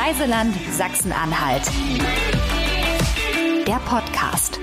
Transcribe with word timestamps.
Reiseland 0.00 0.54
Sachsen-Anhalt. 0.70 1.66
Der 3.66 3.80
Podcast. 3.80 4.60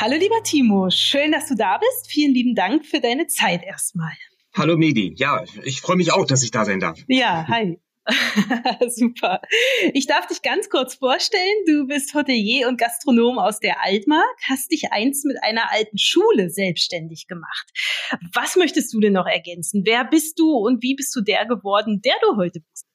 Hallo 0.00 0.16
lieber 0.16 0.42
Timo, 0.42 0.90
schön, 0.90 1.30
dass 1.30 1.46
du 1.46 1.54
da 1.54 1.78
bist. 1.78 2.10
Vielen 2.10 2.34
lieben 2.34 2.56
Dank 2.56 2.84
für 2.84 3.00
deine 3.00 3.28
Zeit 3.28 3.62
erstmal. 3.62 4.14
Hallo 4.52 4.76
Medi, 4.76 5.14
ja, 5.16 5.44
ich 5.62 5.80
freue 5.80 5.96
mich 5.96 6.12
auch, 6.12 6.26
dass 6.26 6.42
ich 6.42 6.50
da 6.50 6.64
sein 6.64 6.80
darf. 6.80 6.98
Ja, 7.06 7.46
hi. 7.46 7.78
Super. 8.88 9.40
Ich 9.92 10.06
darf 10.06 10.26
dich 10.26 10.42
ganz 10.42 10.68
kurz 10.68 10.94
vorstellen. 10.94 11.42
Du 11.66 11.86
bist 11.86 12.14
Hotelier 12.14 12.68
und 12.68 12.78
Gastronom 12.78 13.38
aus 13.38 13.58
der 13.58 13.82
Altmark, 13.82 14.36
hast 14.48 14.70
dich 14.70 14.92
einst 14.92 15.24
mit 15.24 15.36
einer 15.42 15.72
alten 15.72 15.98
Schule 15.98 16.50
selbstständig 16.50 17.26
gemacht. 17.26 17.66
Was 18.32 18.56
möchtest 18.56 18.92
du 18.94 19.00
denn 19.00 19.12
noch 19.12 19.26
ergänzen? 19.26 19.82
Wer 19.84 20.04
bist 20.04 20.38
du 20.38 20.52
und 20.52 20.82
wie 20.82 20.94
bist 20.94 21.14
du 21.16 21.20
der 21.20 21.46
geworden, 21.46 22.00
der 22.04 22.14
du 22.22 22.36
heute 22.36 22.60
bist? 22.60 22.86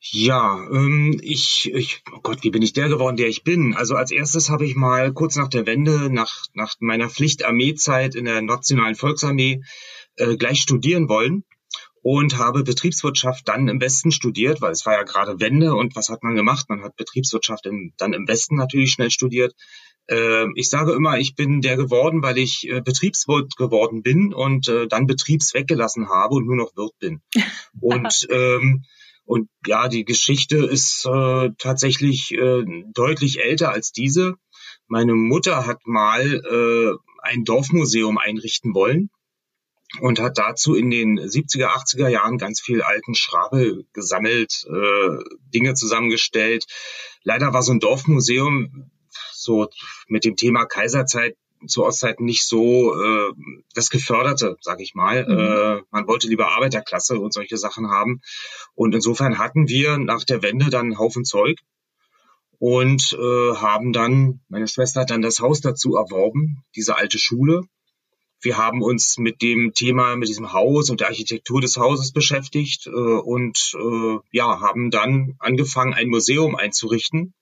Ja, 0.00 0.68
ähm, 0.70 1.18
ich, 1.22 1.72
ich, 1.74 2.02
oh 2.14 2.20
Gott, 2.22 2.44
wie 2.44 2.50
bin 2.50 2.62
ich 2.62 2.74
der 2.74 2.88
geworden, 2.88 3.16
der 3.16 3.28
ich 3.28 3.42
bin? 3.42 3.74
Also 3.74 3.96
als 3.96 4.12
erstes 4.12 4.50
habe 4.50 4.66
ich 4.66 4.76
mal 4.76 5.12
kurz 5.12 5.36
nach 5.36 5.48
der 5.48 5.66
Wende, 5.66 6.12
nach, 6.12 6.44
nach 6.54 6.74
meiner 6.78 7.08
Pflichtarmeezeit 7.08 8.14
in 8.14 8.26
der 8.26 8.42
Nationalen 8.42 8.94
Volksarmee, 8.94 9.62
äh, 10.16 10.36
gleich 10.36 10.60
studieren 10.60 11.08
wollen 11.08 11.44
und 12.06 12.38
habe 12.38 12.62
Betriebswirtschaft 12.62 13.48
dann 13.48 13.66
im 13.66 13.80
Westen 13.80 14.12
studiert, 14.12 14.60
weil 14.60 14.70
es 14.70 14.86
war 14.86 14.92
ja 14.92 15.02
gerade 15.02 15.40
Wende 15.40 15.74
und 15.74 15.96
was 15.96 16.08
hat 16.08 16.22
man 16.22 16.36
gemacht? 16.36 16.66
Man 16.68 16.84
hat 16.84 16.94
Betriebswirtschaft 16.94 17.66
im, 17.66 17.94
dann 17.96 18.12
im 18.12 18.28
Westen 18.28 18.54
natürlich 18.54 18.92
schnell 18.92 19.10
studiert. 19.10 19.56
Äh, 20.08 20.46
ich 20.54 20.68
sage 20.68 20.92
immer, 20.92 21.18
ich 21.18 21.34
bin 21.34 21.62
der 21.62 21.76
geworden, 21.76 22.22
weil 22.22 22.38
ich 22.38 22.68
äh, 22.68 22.80
Betriebswirt 22.80 23.56
geworden 23.56 24.02
bin 24.04 24.32
und 24.32 24.68
äh, 24.68 24.86
dann 24.86 25.08
Betriebs 25.08 25.52
weggelassen 25.52 26.08
habe 26.08 26.36
und 26.36 26.46
nur 26.46 26.54
noch 26.54 26.76
Wirt 26.76 26.96
bin. 27.00 27.22
Und 27.80 28.28
ähm, 28.30 28.84
und 29.24 29.48
ja, 29.66 29.88
die 29.88 30.04
Geschichte 30.04 30.58
ist 30.58 31.04
äh, 31.06 31.50
tatsächlich 31.58 32.30
äh, 32.30 32.62
deutlich 32.94 33.40
älter 33.40 33.72
als 33.72 33.90
diese. 33.90 34.34
Meine 34.86 35.14
Mutter 35.14 35.66
hat 35.66 35.84
mal 35.84 36.22
äh, 36.22 36.92
ein 37.28 37.42
Dorfmuseum 37.42 38.18
einrichten 38.18 38.72
wollen 38.72 39.10
und 40.00 40.20
hat 40.20 40.38
dazu 40.38 40.74
in 40.74 40.90
den 40.90 41.18
70er, 41.18 41.68
80er 41.68 42.08
Jahren 42.08 42.38
ganz 42.38 42.60
viel 42.60 42.82
alten 42.82 43.14
Schrabel 43.14 43.86
gesammelt, 43.92 44.66
äh, 44.68 45.24
Dinge 45.54 45.74
zusammengestellt. 45.74 46.66
Leider 47.22 47.52
war 47.52 47.62
so 47.62 47.72
ein 47.72 47.80
Dorfmuseum 47.80 48.90
so 49.32 49.68
mit 50.08 50.24
dem 50.24 50.36
Thema 50.36 50.66
Kaiserzeit 50.66 51.36
zur 51.66 51.86
Ostzeit 51.86 52.20
nicht 52.20 52.46
so 52.46 52.94
äh, 52.94 53.32
das 53.74 53.90
geförderte, 53.90 54.56
sag 54.60 54.80
ich 54.80 54.94
mal. 54.94 55.24
Mhm. 55.24 55.38
Äh, 55.38 55.82
man 55.90 56.06
wollte 56.06 56.28
lieber 56.28 56.48
Arbeiterklasse 56.48 57.18
und 57.18 57.32
solche 57.32 57.56
Sachen 57.56 57.90
haben. 57.90 58.20
Und 58.74 58.94
insofern 58.94 59.38
hatten 59.38 59.68
wir 59.68 59.98
nach 59.98 60.24
der 60.24 60.42
Wende 60.42 60.70
dann 60.70 60.86
einen 60.86 60.98
Haufen 60.98 61.24
Zeug 61.24 61.58
und 62.58 63.12
äh, 63.18 63.54
haben 63.56 63.92
dann, 63.92 64.40
meine 64.48 64.68
Schwester 64.68 65.02
hat 65.02 65.10
dann 65.10 65.22
das 65.22 65.40
Haus 65.40 65.60
dazu 65.60 65.96
erworben, 65.96 66.64
diese 66.74 66.96
alte 66.96 67.18
Schule 67.18 67.62
wir 68.46 68.56
haben 68.56 68.80
uns 68.80 69.18
mit 69.18 69.42
dem 69.42 69.74
Thema, 69.74 70.14
mit 70.14 70.28
diesem 70.28 70.52
Haus 70.52 70.88
und 70.88 71.00
der 71.00 71.08
Architektur 71.08 71.60
des 71.60 71.76
Hauses 71.76 72.12
beschäftigt 72.12 72.86
äh, 72.86 72.90
und 72.90 73.74
äh, 73.74 74.18
ja, 74.30 74.60
haben 74.60 74.92
dann 74.92 75.34
angefangen, 75.40 75.94
ein 75.94 76.08
Museum 76.08 76.54
einzurichten, 76.54 77.34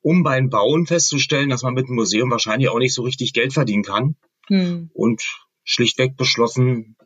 um 0.00 0.22
beim 0.22 0.48
Bauen 0.48 0.86
festzustellen, 0.86 1.50
dass 1.50 1.62
man 1.62 1.74
mit 1.74 1.86
einem 1.86 1.96
Museum 1.96 2.30
wahrscheinlich 2.30 2.70
auch 2.70 2.78
nicht 2.78 2.94
so 2.94 3.02
richtig 3.02 3.34
Geld 3.34 3.52
verdienen 3.52 3.82
kann. 3.82 4.16
Hm. 4.48 4.90
Und 4.94 5.22
schlichtweg 5.64 6.16
beschlossen, 6.16 6.96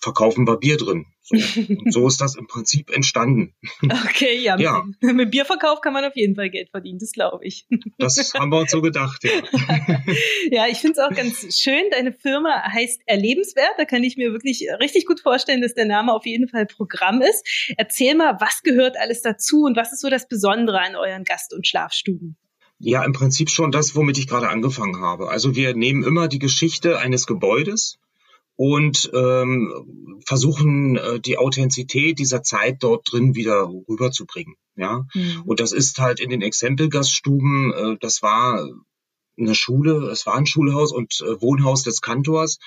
verkaufen 0.00 0.46
wir 0.46 0.56
Bier 0.56 0.76
drin. 0.76 1.06
So, 1.22 1.36
und 1.84 1.92
so 1.92 2.06
ist 2.08 2.20
das 2.20 2.36
im 2.36 2.46
Prinzip 2.46 2.90
entstanden. 2.90 3.54
Okay, 3.82 4.38
ja. 4.38 4.58
ja. 4.58 4.84
Mit, 5.00 5.16
mit 5.16 5.30
Bierverkauf 5.30 5.80
kann 5.80 5.92
man 5.92 6.04
auf 6.04 6.16
jeden 6.16 6.34
Fall 6.34 6.50
Geld 6.50 6.70
verdienen, 6.70 6.98
das 6.98 7.12
glaube 7.12 7.44
ich. 7.44 7.66
Das 7.98 8.34
haben 8.34 8.50
wir 8.50 8.58
uns 8.58 8.70
so 8.70 8.80
gedacht, 8.80 9.22
ja. 9.24 9.30
ja, 10.50 10.66
ich 10.68 10.78
finde 10.78 10.92
es 10.92 10.98
auch 10.98 11.14
ganz 11.14 11.58
schön. 11.58 11.82
Deine 11.90 12.12
Firma 12.12 12.62
heißt 12.72 13.02
Erlebenswert. 13.06 13.74
Da 13.78 13.84
kann 13.84 14.02
ich 14.02 14.16
mir 14.16 14.32
wirklich 14.32 14.66
richtig 14.80 15.06
gut 15.06 15.20
vorstellen, 15.20 15.62
dass 15.62 15.74
der 15.74 15.86
Name 15.86 16.12
auf 16.12 16.26
jeden 16.26 16.48
Fall 16.48 16.66
Programm 16.66 17.22
ist. 17.22 17.46
Erzähl 17.76 18.14
mal, 18.14 18.36
was 18.40 18.62
gehört 18.62 18.96
alles 18.98 19.22
dazu 19.22 19.64
und 19.64 19.76
was 19.76 19.92
ist 19.92 20.00
so 20.00 20.10
das 20.10 20.28
Besondere 20.28 20.80
an 20.80 20.96
euren 20.96 21.24
Gast- 21.24 21.54
und 21.54 21.66
Schlafstuben? 21.66 22.36
Ja, 22.78 23.04
im 23.04 23.12
Prinzip 23.12 23.50
schon 23.50 23.72
das, 23.72 23.94
womit 23.94 24.16
ich 24.16 24.26
gerade 24.26 24.48
angefangen 24.48 25.00
habe. 25.00 25.28
Also 25.28 25.54
wir 25.54 25.74
nehmen 25.74 26.02
immer 26.02 26.28
die 26.28 26.38
Geschichte 26.38 26.98
eines 26.98 27.26
Gebäudes 27.26 27.98
und 28.60 29.10
ähm, 29.14 30.20
versuchen 30.26 30.98
äh, 30.98 31.18
die 31.18 31.38
Authentizität 31.38 32.18
dieser 32.18 32.42
Zeit 32.42 32.82
dort 32.82 33.10
drin 33.10 33.34
wieder 33.34 33.66
rüberzubringen. 33.88 34.54
Ja, 34.76 35.06
mhm. 35.14 35.44
und 35.46 35.60
das 35.60 35.72
ist 35.72 35.98
halt 35.98 36.20
in 36.20 36.28
den 36.28 36.42
Exempelgaststuben. 36.42 37.72
Äh, 37.72 37.96
das 38.00 38.20
war 38.20 38.68
eine 39.38 39.54
Schule, 39.54 40.10
es 40.10 40.26
war 40.26 40.34
ein 40.34 40.44
Schulhaus 40.44 40.92
und 40.92 41.22
äh, 41.22 41.40
Wohnhaus 41.40 41.84
des 41.84 42.02
Kantors. 42.02 42.58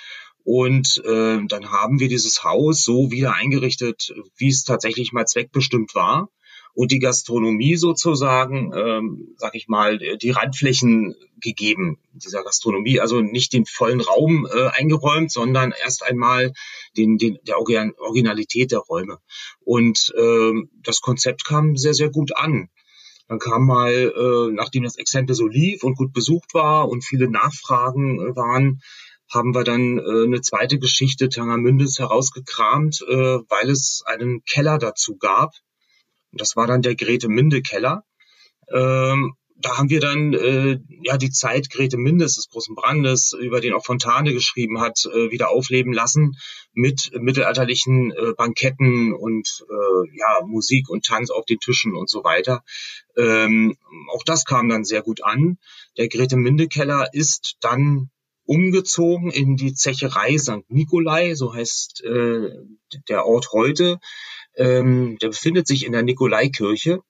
Und 0.43 0.99
äh, 1.05 1.45
dann 1.47 1.69
haben 1.69 1.99
wir 1.99 2.09
dieses 2.09 2.43
Haus 2.43 2.81
so 2.81 3.11
wieder 3.11 3.35
eingerichtet, 3.35 4.15
wie 4.35 4.49
es 4.49 4.63
tatsächlich 4.63 5.13
mal 5.13 5.27
zweckbestimmt 5.27 5.93
war 5.93 6.27
und 6.73 6.91
die 6.91 6.99
Gastronomie 6.99 7.75
sozusagen, 7.75 8.71
ähm, 8.75 9.35
sag 9.37 9.55
ich 9.55 9.67
mal, 9.67 9.99
die 9.99 10.31
Randflächen 10.31 11.15
gegeben 11.39 11.99
dieser 12.13 12.43
Gastronomie, 12.43 12.99
also 12.99 13.21
nicht 13.21 13.53
den 13.53 13.65
vollen 13.65 14.01
Raum 14.01 14.47
äh, 14.51 14.69
eingeräumt, 14.69 15.31
sondern 15.31 15.73
erst 15.83 16.03
einmal 16.03 16.53
den, 16.97 17.17
den 17.17 17.37
der 17.43 17.59
Originalität 17.59 18.71
der 18.71 18.79
Räume. 18.79 19.19
Und 19.59 20.13
ähm, 20.17 20.69
das 20.81 21.01
Konzept 21.01 21.45
kam 21.45 21.77
sehr 21.77 21.93
sehr 21.93 22.09
gut 22.09 22.35
an. 22.35 22.69
Dann 23.27 23.39
kam 23.39 23.65
mal, 23.65 23.91
äh, 23.93 24.51
nachdem 24.51 24.83
das 24.83 24.97
Exempel 24.97 25.35
so 25.35 25.47
lief 25.47 25.83
und 25.83 25.95
gut 25.95 26.11
besucht 26.11 26.53
war 26.53 26.89
und 26.89 27.05
viele 27.05 27.29
Nachfragen 27.29 28.19
äh, 28.19 28.35
waren, 28.35 28.81
haben 29.31 29.55
wir 29.55 29.63
dann 29.63 29.97
äh, 29.97 30.25
eine 30.25 30.41
zweite 30.41 30.77
Geschichte 30.79 31.29
Tangermündes 31.29 31.99
herausgekramt, 31.99 33.03
äh, 33.07 33.15
weil 33.15 33.69
es 33.69 34.03
einen 34.05 34.43
Keller 34.43 34.77
dazu 34.77 35.17
gab, 35.17 35.53
das 36.33 36.55
war 36.55 36.67
dann 36.67 36.81
der 36.81 36.95
Grete 36.95 37.29
Minde 37.29 37.61
Keller. 37.61 38.03
Ähm, 38.71 39.35
da 39.63 39.77
haben 39.77 39.89
wir 39.89 40.01
dann 40.01 40.33
äh, 40.33 40.79
ja 41.03 41.17
die 41.17 41.29
Zeit 41.29 41.69
Grete 41.69 41.97
Mindes 41.97 42.35
des 42.35 42.49
großen 42.49 42.75
Brandes, 42.75 43.33
über 43.33 43.61
den 43.61 43.73
auch 43.73 43.85
Fontane 43.85 44.33
geschrieben 44.33 44.81
hat, 44.81 45.05
äh, 45.05 45.31
wieder 45.31 45.49
aufleben 45.49 45.93
lassen 45.93 46.37
mit 46.73 47.11
mittelalterlichen 47.17 48.11
äh, 48.11 48.33
Banketten 48.35 49.13
und 49.13 49.65
äh, 49.69 50.17
ja 50.17 50.45
Musik 50.45 50.89
und 50.89 51.05
Tanz 51.05 51.29
auf 51.29 51.45
den 51.45 51.59
Tischen 51.59 51.95
und 51.95 52.09
so 52.09 52.23
weiter. 52.23 52.63
Ähm, 53.15 53.77
auch 54.11 54.23
das 54.23 54.43
kam 54.43 54.69
dann 54.69 54.83
sehr 54.83 55.01
gut 55.01 55.23
an. 55.23 55.57
Der 55.97 56.09
Grete 56.09 56.35
Minde 56.35 56.67
Keller 56.67 57.07
ist 57.13 57.55
dann 57.61 58.09
umgezogen 58.45 59.31
in 59.31 59.55
die 59.55 59.73
Zecherei 59.73 60.37
St. 60.37 60.69
Nikolai, 60.69 61.35
so 61.35 61.53
heißt 61.53 62.03
äh, 62.03 62.49
der 63.07 63.25
Ort 63.25 63.51
heute. 63.53 63.99
Ähm, 64.55 65.17
der 65.21 65.29
befindet 65.29 65.67
sich 65.67 65.85
in 65.85 65.91
der 65.91 66.03
Nikolaikirche. 66.03 67.01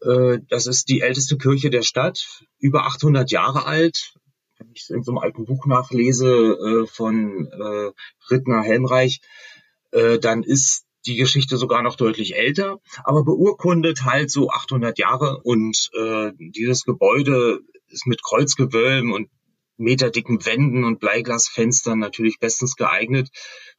Äh, 0.00 0.38
das 0.48 0.66
ist 0.66 0.88
die 0.88 1.00
älteste 1.00 1.38
Kirche 1.38 1.70
der 1.70 1.82
Stadt, 1.82 2.44
über 2.58 2.86
800 2.86 3.30
Jahre 3.30 3.66
alt. 3.66 4.14
Wenn 4.58 4.70
ich 4.74 4.88
in 4.90 5.02
so 5.02 5.12
einem 5.12 5.18
alten 5.18 5.44
Buch 5.44 5.66
nachlese 5.66 6.28
äh, 6.28 6.86
von 6.86 7.46
äh, 7.46 7.90
Rittner 8.30 8.62
Helmreich, 8.62 9.20
äh, 9.92 10.18
dann 10.18 10.42
ist 10.42 10.84
die 11.06 11.16
Geschichte 11.16 11.56
sogar 11.56 11.82
noch 11.82 11.96
deutlich 11.96 12.36
älter, 12.36 12.78
aber 13.02 13.24
beurkundet 13.24 14.04
halt 14.04 14.30
so 14.30 14.50
800 14.50 14.98
Jahre 14.98 15.40
und 15.42 15.90
äh, 15.94 16.30
dieses 16.38 16.84
Gebäude 16.84 17.60
ist 17.88 18.06
mit 18.06 18.22
Kreuzgewölben 18.22 19.12
und 19.12 19.28
meterdicken 19.76 20.44
Wänden 20.44 20.84
und 20.84 21.00
Bleiglasfenstern 21.00 21.98
natürlich 21.98 22.38
bestens 22.38 22.76
geeignet, 22.76 23.30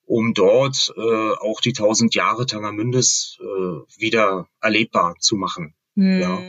um 0.06 0.34
dort 0.34 0.94
äh, 0.98 1.31
auch 1.40 1.62
die 1.62 1.74
tausend 1.74 2.16
Jahre 2.16 2.45
Tangermündes 2.45 3.38
äh, 3.40 4.01
wieder 4.01 4.48
erlebbar 4.62 5.16
zu 5.19 5.36
machen. 5.36 5.75
Mhm. 5.95 6.22
Ja. 6.22 6.42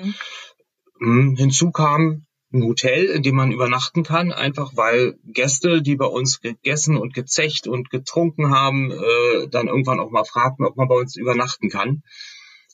Hm, 0.99 1.37
hinzu 1.37 1.70
kam 1.70 2.26
ein 2.52 2.62
Hotel, 2.62 3.06
in 3.06 3.23
dem 3.23 3.35
man 3.35 3.52
übernachten 3.52 4.05
kann, 4.05 4.32
einfach 4.32 4.76
weil 4.76 5.19
Gäste, 5.25 5.82
die 5.82 5.96
bei 5.96 6.06
uns 6.06 6.41
gegessen 6.41 6.96
und 6.96 7.12
gezecht 7.12 7.67
und 7.67 7.91
getrunken 7.91 8.50
haben, 8.50 8.93
äh, 8.93 9.49
dann 9.50 9.67
irgendwann 9.67 10.00
auch 10.00 10.11
mal 10.11 10.25
fragten, 10.25 10.64
ob 10.64 10.76
man 10.76 10.88
bei 10.88 10.94
uns 10.94 11.17
übernachten 11.17 11.69
kann. 11.69 12.02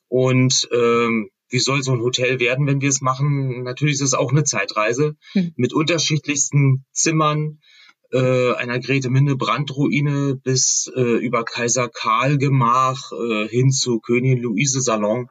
Und 0.09 0.69
ähm, 0.73 1.31
wie 1.50 1.58
soll 1.58 1.82
so 1.82 1.93
ein 1.93 2.00
Hotel 2.00 2.41
werden, 2.41 2.67
wenn 2.67 2.81
wir 2.81 2.88
es 2.88 3.00
machen? 3.00 3.62
Natürlich 3.62 3.97
ist 3.97 4.00
es 4.02 4.14
auch 4.14 4.31
eine 4.31 4.44
Zeitreise 4.44 5.17
hm. 5.32 5.52
mit 5.56 5.73
unterschiedlichsten 5.73 6.85
Zimmern, 6.93 7.61
äh, 8.12 8.55
einer 8.55 8.81
Grete 8.81 9.11
Minde 9.11 9.37
Brandruine 9.37 10.37
bis 10.37 10.91
äh, 10.97 11.00
über 11.00 11.44
Kaiser 11.44 11.88
Karl 11.88 12.38
Gemach 12.38 13.12
äh, 13.12 13.49
hin 13.49 13.70
zu 13.70 14.00
Königin 14.00 14.43
Luise 14.43 14.81
Salon 14.81 15.29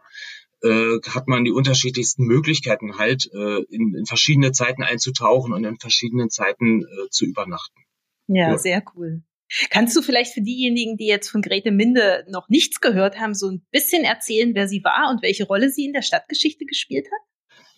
äh, 0.62 1.00
hat 1.10 1.28
man 1.28 1.46
die 1.46 1.52
unterschiedlichsten 1.52 2.26
Möglichkeiten 2.26 2.98
halt 2.98 3.30
äh, 3.34 3.64
in, 3.70 3.96
in 3.96 4.06
verschiedene 4.06 4.52
Zeiten 4.52 4.84
einzutauchen 4.84 5.54
und 5.54 5.64
in 5.64 5.80
verschiedenen 5.80 6.30
Zeiten 6.30 6.84
äh, 6.84 7.10
zu 7.10 7.26
übernachten. 7.26 7.82
Ja, 8.28 8.52
ja, 8.52 8.58
sehr 8.58 8.84
cool. 8.96 9.24
Kannst 9.70 9.96
du 9.96 10.02
vielleicht 10.02 10.34
für 10.34 10.42
diejenigen, 10.42 10.98
die 10.98 11.08
jetzt 11.08 11.30
von 11.30 11.42
Grete 11.42 11.72
Minde 11.72 12.26
noch 12.30 12.50
nichts 12.50 12.82
gehört 12.82 13.20
haben, 13.20 13.34
so 13.34 13.50
ein 13.50 13.66
bisschen 13.72 14.04
erzählen, 14.04 14.54
wer 14.56 14.68
sie 14.68 14.84
war 14.84 15.10
und 15.12 15.24
welche 15.24 15.46
Rolle 15.46 15.70
sie 15.70 15.86
in 15.86 15.94
der 15.94 16.02
Stadtgeschichte 16.02 16.66
gespielt 16.66 17.06
hat? 17.06 17.30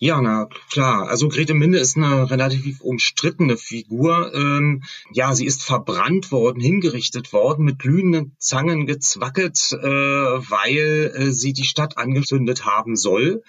Ja, 0.04 0.20
na 0.20 0.48
klar. 0.68 1.08
Also 1.08 1.28
Grete 1.28 1.54
Minde 1.54 1.78
ist 1.78 1.96
eine 1.96 2.28
relativ 2.28 2.80
umstrittene 2.80 3.56
Figur. 3.56 4.32
Ähm, 4.34 4.82
ja, 5.12 5.32
sie 5.32 5.46
ist 5.46 5.62
verbrannt 5.62 6.32
worden, 6.32 6.60
hingerichtet 6.60 7.32
worden, 7.32 7.64
mit 7.64 7.78
glühenden 7.78 8.34
Zangen 8.38 8.86
gezwacket, 8.86 9.70
äh, 9.70 9.86
weil 9.86 11.12
äh, 11.14 11.30
sie 11.30 11.52
die 11.52 11.62
Stadt 11.62 11.98
angezündet 11.98 12.64
haben 12.66 12.96
soll. 12.96 13.44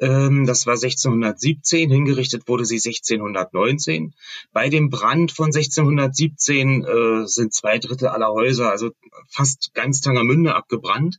Ähm, 0.00 0.46
das 0.46 0.66
war 0.66 0.74
1617, 0.74 1.90
hingerichtet 1.90 2.48
wurde 2.48 2.64
sie 2.64 2.76
1619. 2.76 4.14
Bei 4.52 4.68
dem 4.68 4.88
Brand 4.88 5.30
von 5.30 5.46
1617 5.46 6.84
äh, 6.84 7.26
sind 7.26 7.52
zwei 7.52 7.78
Drittel 7.78 8.08
aller 8.08 8.32
Häuser, 8.32 8.70
also 8.70 8.90
fast 9.28 9.72
ganz 9.74 10.00
Tangermünde 10.00 10.54
abgebrannt. 10.54 11.18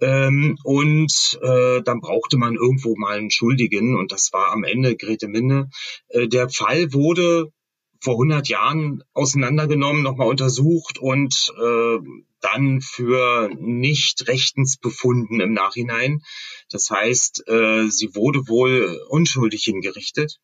Ähm, 0.00 0.58
und 0.64 1.38
äh, 1.42 1.82
dann 1.82 2.00
brauchte 2.00 2.36
man 2.36 2.54
irgendwo 2.54 2.96
mal 2.96 3.18
einen 3.18 3.30
Schuldigen 3.30 3.96
und 3.96 4.10
das 4.10 4.32
war 4.32 4.50
am 4.50 4.64
Ende 4.64 4.96
Grete 4.96 5.28
Minde. 5.28 5.68
Äh, 6.08 6.26
der 6.26 6.48
Fall 6.48 6.92
wurde 6.92 7.52
vor 8.04 8.14
100 8.14 8.48
Jahren 8.48 9.02
auseinandergenommen, 9.14 10.02
nochmal 10.02 10.28
untersucht 10.28 10.98
und 10.98 11.52
äh, 11.58 11.98
dann 12.40 12.82
für 12.82 13.50
nicht 13.58 14.28
rechtens 14.28 14.76
befunden 14.76 15.40
im 15.40 15.54
Nachhinein. 15.54 16.22
Das 16.70 16.90
heißt, 16.90 17.48
äh, 17.48 17.88
sie 17.88 18.14
wurde 18.14 18.46
wohl 18.46 19.00
unschuldig 19.08 19.64
hingerichtet. 19.64 20.38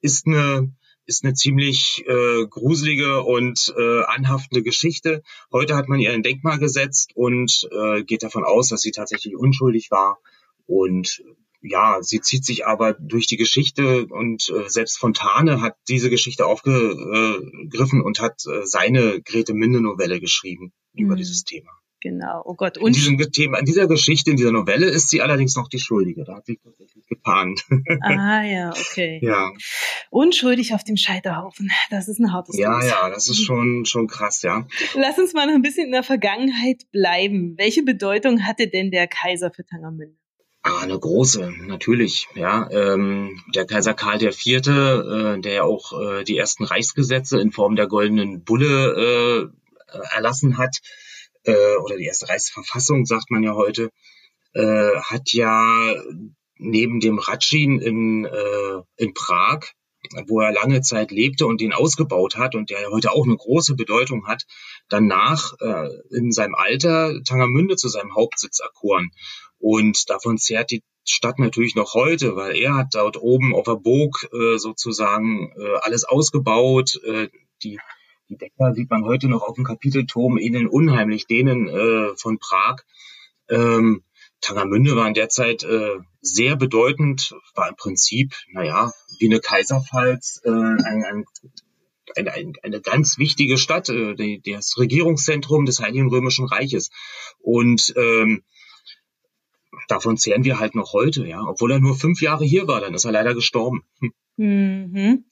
Ist 0.00 0.26
eine 0.26 0.74
ist 1.08 1.24
eine 1.24 1.34
ziemlich 1.34 2.04
äh, 2.08 2.46
gruselige 2.48 3.22
und 3.22 3.72
äh, 3.78 4.02
anhaftende 4.06 4.64
Geschichte. 4.64 5.22
Heute 5.52 5.76
hat 5.76 5.88
man 5.88 6.00
ihr 6.00 6.12
ein 6.12 6.24
Denkmal 6.24 6.58
gesetzt 6.58 7.12
und 7.14 7.68
äh, 7.70 8.02
geht 8.02 8.24
davon 8.24 8.42
aus, 8.42 8.70
dass 8.70 8.80
sie 8.80 8.90
tatsächlich 8.90 9.36
unschuldig 9.36 9.92
war. 9.92 10.18
Und 10.66 11.22
ja, 11.68 11.98
sie 12.02 12.20
zieht 12.20 12.44
sich 12.44 12.66
aber 12.66 12.94
durch 12.94 13.26
die 13.26 13.36
Geschichte 13.36 14.06
und 14.06 14.48
äh, 14.50 14.68
selbst 14.68 14.98
Fontane 14.98 15.60
hat 15.60 15.76
diese 15.88 16.10
Geschichte 16.10 16.46
aufgegriffen 16.46 18.02
und 18.02 18.20
hat 18.20 18.42
äh, 18.46 18.64
seine 18.64 19.20
Grete 19.22 19.54
Minde 19.54 19.80
Novelle 19.80 20.20
geschrieben 20.20 20.72
mhm. 20.92 21.04
über 21.04 21.16
dieses 21.16 21.44
Thema. 21.44 21.70
Genau, 22.02 22.42
oh 22.44 22.54
Gott. 22.54 22.78
Und 22.78 22.88
in 22.88 22.92
diesem 22.92 23.18
Thema, 23.32 23.58
in 23.58 23.64
dieser 23.64 23.88
Geschichte, 23.88 24.30
in 24.30 24.36
dieser 24.36 24.52
Novelle 24.52 24.86
ist 24.86 25.08
sie 25.08 25.22
allerdings 25.22 25.56
noch 25.56 25.68
die 25.68 25.78
Schuldige. 25.78 26.24
Da 26.24 26.36
hat 26.36 26.46
sie 26.46 26.58
tatsächlich 26.62 27.06
gepan. 27.06 27.56
Ah 28.02 28.42
ja, 28.44 28.70
okay. 28.70 29.18
ja. 29.22 29.50
Unschuldig 30.10 30.74
auf 30.74 30.84
dem 30.84 30.96
Scheiterhaufen. 30.96 31.70
Das 31.90 32.06
ist 32.06 32.20
ein 32.20 32.32
hartes 32.32 32.56
Ja, 32.58 32.76
Los. 32.76 32.86
ja, 32.86 33.10
das 33.10 33.28
ist 33.28 33.42
schon, 33.42 33.86
schon 33.86 34.06
krass, 34.06 34.42
ja. 34.42 34.68
Lass 34.94 35.18
uns 35.18 35.32
mal 35.32 35.46
noch 35.46 35.54
ein 35.54 35.62
bisschen 35.62 35.86
in 35.86 35.92
der 35.92 36.02
Vergangenheit 36.02 36.82
bleiben. 36.92 37.54
Welche 37.56 37.82
Bedeutung 37.82 38.46
hatte 38.46 38.68
denn 38.68 38.90
der 38.90 39.08
Kaiser 39.08 39.50
für 39.50 39.64
Tangermünde? 39.64 40.16
Ah, 40.68 40.80
eine 40.80 40.98
große, 40.98 41.52
natürlich. 41.68 42.26
Ja, 42.34 42.68
ähm, 42.72 43.40
der 43.54 43.66
Kaiser 43.66 43.94
Karl 43.94 44.20
IV., 44.20 44.66
äh, 44.66 45.38
der 45.40 45.52
ja 45.52 45.62
auch 45.62 45.92
äh, 45.92 46.24
die 46.24 46.36
ersten 46.36 46.64
Reichsgesetze 46.64 47.40
in 47.40 47.52
Form 47.52 47.76
der 47.76 47.86
goldenen 47.86 48.42
Bulle 48.42 49.52
äh, 49.92 49.96
erlassen 50.16 50.58
hat, 50.58 50.78
äh, 51.44 51.76
oder 51.84 51.96
die 51.96 52.06
erste 52.06 52.28
Reichsverfassung, 52.28 53.06
sagt 53.06 53.30
man 53.30 53.44
ja 53.44 53.54
heute, 53.54 53.90
äh, 54.54 54.96
hat 55.02 55.32
ja 55.32 55.94
neben 56.56 56.98
dem 56.98 57.20
Ratschin 57.20 57.78
in, 57.80 58.24
äh, 58.24 58.82
in 58.96 59.14
Prag, 59.14 59.66
wo 60.26 60.40
er 60.40 60.52
lange 60.52 60.80
Zeit 60.80 61.10
lebte 61.10 61.46
und 61.46 61.60
den 61.60 61.72
ausgebaut 61.72 62.36
hat 62.36 62.54
und 62.54 62.70
der 62.70 62.90
heute 62.90 63.12
auch 63.12 63.24
eine 63.24 63.36
große 63.36 63.74
Bedeutung 63.74 64.26
hat, 64.26 64.44
danach 64.88 65.54
äh, 65.60 65.88
in 66.10 66.32
seinem 66.32 66.54
Alter 66.54 67.22
Tangermünde 67.24 67.76
zu 67.76 67.88
seinem 67.88 68.14
Hauptsitz 68.14 68.60
erkoren. 68.60 69.10
Und 69.58 70.10
davon 70.10 70.38
zehrt 70.38 70.70
die 70.70 70.82
Stadt 71.04 71.38
natürlich 71.38 71.76
noch 71.76 71.94
heute, 71.94 72.36
weil 72.36 72.56
er 72.56 72.74
hat 72.74 72.88
dort 72.92 73.16
oben 73.16 73.54
auf 73.54 73.64
der 73.64 73.76
Burg 73.76 74.28
äh, 74.32 74.58
sozusagen 74.58 75.52
äh, 75.56 75.76
alles 75.82 76.04
ausgebaut, 76.04 77.00
äh, 77.04 77.28
die 77.62 77.78
die 78.28 78.36
Decker 78.36 78.74
sieht 78.74 78.90
man 78.90 79.04
heute 79.04 79.28
noch 79.28 79.42
auf 79.42 79.54
dem 79.54 79.64
Kapitelturm, 79.64 80.36
ähneln 80.38 80.66
unheimlich 80.66 81.26
denen 81.26 81.68
äh, 81.68 82.16
von 82.16 82.38
Prag. 82.38 82.78
Ähm, 83.48 84.02
Tangermünde 84.46 84.94
war 84.94 85.08
in 85.08 85.14
der 85.14 85.28
Zeit 85.28 85.64
äh, 85.64 85.96
sehr 86.20 86.54
bedeutend, 86.54 87.34
war 87.56 87.68
im 87.68 87.74
Prinzip, 87.74 88.34
naja, 88.52 88.92
wie 89.18 89.26
eine 89.26 89.40
Kaiserpfalz, 89.40 90.40
äh, 90.44 90.50
ein, 90.50 91.04
ein, 91.04 91.24
eine, 92.14 92.52
eine, 92.62 92.80
ganz 92.80 93.18
wichtige 93.18 93.58
Stadt, 93.58 93.88
äh, 93.88 94.40
das 94.44 94.78
Regierungszentrum 94.78 95.64
des 95.64 95.80
Heiligen 95.80 96.10
Römischen 96.10 96.46
Reiches. 96.46 96.90
Und 97.40 97.92
ähm, 97.96 98.44
davon 99.88 100.16
zehren 100.16 100.44
wir 100.44 100.60
halt 100.60 100.76
noch 100.76 100.92
heute, 100.92 101.26
ja. 101.26 101.42
Obwohl 101.42 101.72
er 101.72 101.80
nur 101.80 101.96
fünf 101.96 102.22
Jahre 102.22 102.44
hier 102.44 102.68
war, 102.68 102.80
dann 102.80 102.94
ist 102.94 103.04
er 103.04 103.12
leider 103.12 103.34
gestorben. 103.34 103.82
Hm. 104.00 104.12
Mhm. 104.36 105.24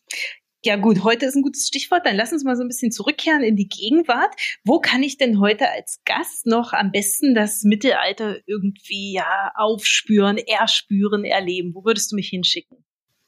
Ja 0.65 0.77
gut, 0.77 1.05
heute 1.05 1.27
ist 1.27 1.37
ein 1.37 1.43
gutes 1.43 1.67
Stichwort. 1.69 2.07
Dann 2.07 2.17
lass 2.17 2.33
uns 2.33 2.43
mal 2.43 2.57
so 2.57 2.63
ein 2.63 2.69
bisschen 2.69 2.91
zurückkehren 2.91 3.43
in 3.43 3.55
die 3.55 3.69
Gegenwart. 3.69 4.35
Wo 4.65 4.81
kann 4.81 5.03
ich 5.03 5.19
denn 5.19 5.39
heute 5.39 5.71
als 5.71 6.01
Gast 6.07 6.47
noch 6.47 6.73
am 6.73 6.91
besten 6.91 7.35
das 7.35 7.65
Mittelalter 7.65 8.39
irgendwie 8.47 9.13
ja 9.13 9.53
aufspüren, 9.57 10.39
erspüren, 10.39 11.25
erleben? 11.25 11.75
Wo 11.75 11.85
würdest 11.85 12.13
du 12.13 12.17
mich 12.17 12.31
hinschicken? 12.31 12.79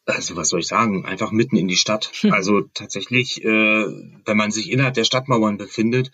Also 0.06 0.34
was 0.34 0.48
soll 0.48 0.60
ich 0.60 0.66
sagen? 0.66 1.04
Einfach 1.04 1.30
mitten 1.30 1.56
in 1.56 1.68
die 1.68 1.76
Stadt. 1.76 2.10
Also 2.30 2.62
tatsächlich, 2.72 3.44
äh, 3.44 3.48
wenn 4.24 4.36
man 4.36 4.50
sich 4.50 4.70
innerhalb 4.70 4.94
der 4.94 5.04
Stadtmauern 5.04 5.58
befindet, 5.58 6.12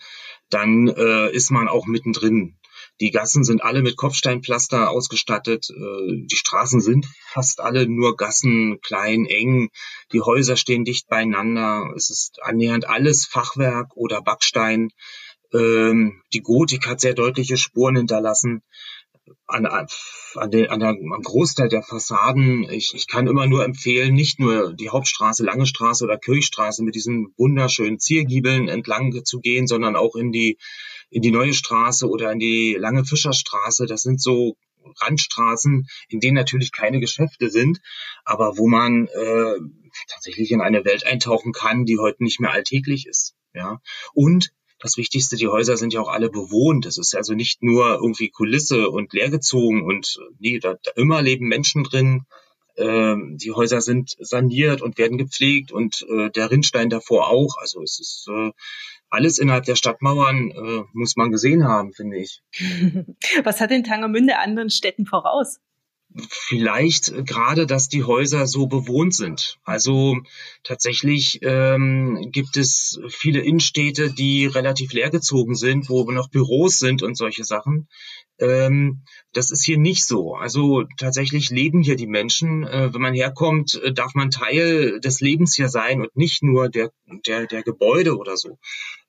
dann 0.49 0.89
äh, 0.89 1.31
ist 1.31 1.51
man 1.51 1.69
auch 1.69 1.85
mittendrin. 1.85 2.57
Die 3.03 3.11
Gassen 3.11 3.43
sind 3.43 3.61
alle 3.61 3.81
mit 3.81 3.97
Kopfsteinpflaster 3.97 4.89
ausgestattet. 4.89 5.69
Äh, 5.69 6.23
die 6.23 6.37
Straßen 6.37 6.79
sind 6.79 7.05
fast 7.33 7.59
alle 7.59 7.85
nur 7.85 8.15
Gassen, 8.15 8.79
klein, 8.79 9.25
eng. 9.25 9.71
Die 10.13 10.21
Häuser 10.21 10.55
stehen 10.55 10.85
dicht 10.85 11.09
beieinander. 11.09 11.91
Es 11.97 12.09
ist 12.09 12.41
annähernd 12.41 12.87
alles 12.87 13.25
Fachwerk 13.25 13.97
oder 13.97 14.21
Backstein. 14.21 14.87
Ähm, 15.53 16.21
die 16.33 16.39
Gotik 16.39 16.87
hat 16.87 17.01
sehr 17.01 17.13
deutliche 17.13 17.57
Spuren 17.57 17.97
hinterlassen. 17.97 18.63
An, 19.47 19.65
an, 19.65 19.87
den, 20.51 20.69
an 20.69 20.79
der, 20.79 20.89
am 20.89 21.21
Großteil 21.21 21.69
der 21.69 21.81
Fassaden, 21.81 22.63
ich, 22.69 22.93
ich 22.93 23.07
kann 23.07 23.27
immer 23.27 23.47
nur 23.47 23.63
empfehlen, 23.63 24.13
nicht 24.13 24.39
nur 24.39 24.73
die 24.73 24.89
Hauptstraße, 24.89 25.45
Lange 25.45 25.65
Straße 25.65 26.03
oder 26.03 26.17
Kirchstraße 26.17 26.83
mit 26.83 26.95
diesen 26.95 27.33
wunderschönen 27.37 27.99
Ziergiebeln 27.99 28.67
entlang 28.67 29.23
zu 29.23 29.39
gehen, 29.39 29.67
sondern 29.67 29.95
auch 29.95 30.15
in 30.15 30.31
die 30.31 30.57
in 31.09 31.21
die 31.21 31.31
Neue 31.31 31.53
Straße 31.53 32.09
oder 32.09 32.31
in 32.31 32.39
die 32.39 32.75
Lange 32.77 33.05
Fischerstraße. 33.05 33.85
Das 33.85 34.01
sind 34.01 34.21
so 34.21 34.57
Randstraßen, 35.01 35.87
in 36.09 36.19
denen 36.19 36.35
natürlich 36.35 36.71
keine 36.71 36.99
Geschäfte 36.99 37.49
sind, 37.49 37.79
aber 38.25 38.57
wo 38.57 38.67
man 38.67 39.07
äh, 39.07 39.59
tatsächlich 40.09 40.51
in 40.51 40.61
eine 40.61 40.83
Welt 40.85 41.05
eintauchen 41.05 41.53
kann, 41.53 41.85
die 41.85 41.99
heute 41.99 42.23
nicht 42.23 42.39
mehr 42.39 42.51
alltäglich 42.51 43.07
ist. 43.07 43.35
Ja. 43.53 43.79
Und 44.13 44.51
das 44.83 44.97
Wichtigste, 44.97 45.37
die 45.37 45.47
Häuser 45.47 45.77
sind 45.77 45.93
ja 45.93 46.01
auch 46.01 46.09
alle 46.09 46.29
bewohnt. 46.29 46.85
Es 46.85 46.97
ist 46.97 47.15
also 47.15 47.33
nicht 47.33 47.63
nur 47.63 47.95
irgendwie 47.95 48.29
Kulisse 48.29 48.89
und 48.89 49.13
leergezogen 49.13 49.81
und 49.83 50.19
nee, 50.39 50.59
da, 50.59 50.75
da 50.83 50.91
immer 50.95 51.21
leben 51.21 51.47
Menschen 51.47 51.85
drin. 51.85 52.25
Ähm, 52.75 53.37
die 53.37 53.51
Häuser 53.51 53.79
sind 53.79 54.15
saniert 54.19 54.81
und 54.81 54.97
werden 54.97 55.17
gepflegt 55.17 55.71
und 55.71 56.05
äh, 56.09 56.29
der 56.31 56.51
Rinnstein 56.51 56.89
davor 56.89 57.29
auch. 57.29 57.55
Also 57.59 57.81
es 57.81 57.99
ist 57.99 58.27
äh, 58.29 58.51
alles 59.09 59.37
innerhalb 59.37 59.63
der 59.63 59.75
Stadtmauern 59.75 60.51
äh, 60.51 60.83
muss 60.91 61.15
man 61.15 61.31
gesehen 61.31 61.63
haben, 61.63 61.93
finde 61.93 62.17
ich. 62.17 62.41
Was 63.43 63.61
hat 63.61 63.71
denn 63.71 63.85
Tangermünde 63.85 64.37
anderen 64.37 64.69
Städten 64.69 65.05
voraus? 65.05 65.59
Vielleicht 66.29 67.25
gerade, 67.25 67.65
dass 67.65 67.89
die 67.89 68.03
Häuser 68.03 68.45
so 68.45 68.67
bewohnt 68.67 69.15
sind. 69.15 69.57
Also 69.63 70.17
tatsächlich 70.63 71.39
ähm, 71.41 72.29
gibt 72.31 72.55
es 72.57 72.99
viele 73.09 73.41
Innenstädte, 73.41 74.11
die 74.11 74.45
relativ 74.45 74.93
leergezogen 74.93 75.55
sind, 75.55 75.89
wo 75.89 76.09
noch 76.11 76.29
Büros 76.29 76.77
sind 76.77 77.01
und 77.01 77.17
solche 77.17 77.43
Sachen. 77.43 77.87
Ähm, 78.39 79.01
das 79.31 79.51
ist 79.51 79.63
hier 79.63 79.77
nicht 79.77 80.05
so. 80.05 80.35
Also 80.35 80.83
tatsächlich 80.97 81.49
leben 81.49 81.81
hier 81.81 81.95
die 81.95 82.07
Menschen. 82.07 82.63
Äh, 82.63 82.93
wenn 82.93 83.01
man 83.01 83.13
herkommt, 83.13 83.81
äh, 83.83 83.91
darf 83.91 84.13
man 84.13 84.29
Teil 84.29 84.99
des 84.99 85.19
Lebens 85.19 85.55
hier 85.55 85.69
sein 85.69 86.01
und 86.01 86.15
nicht 86.15 86.43
nur 86.43 86.69
der, 86.69 86.91
der, 87.25 87.47
der 87.47 87.63
Gebäude 87.63 88.17
oder 88.17 88.37
so. 88.37 88.59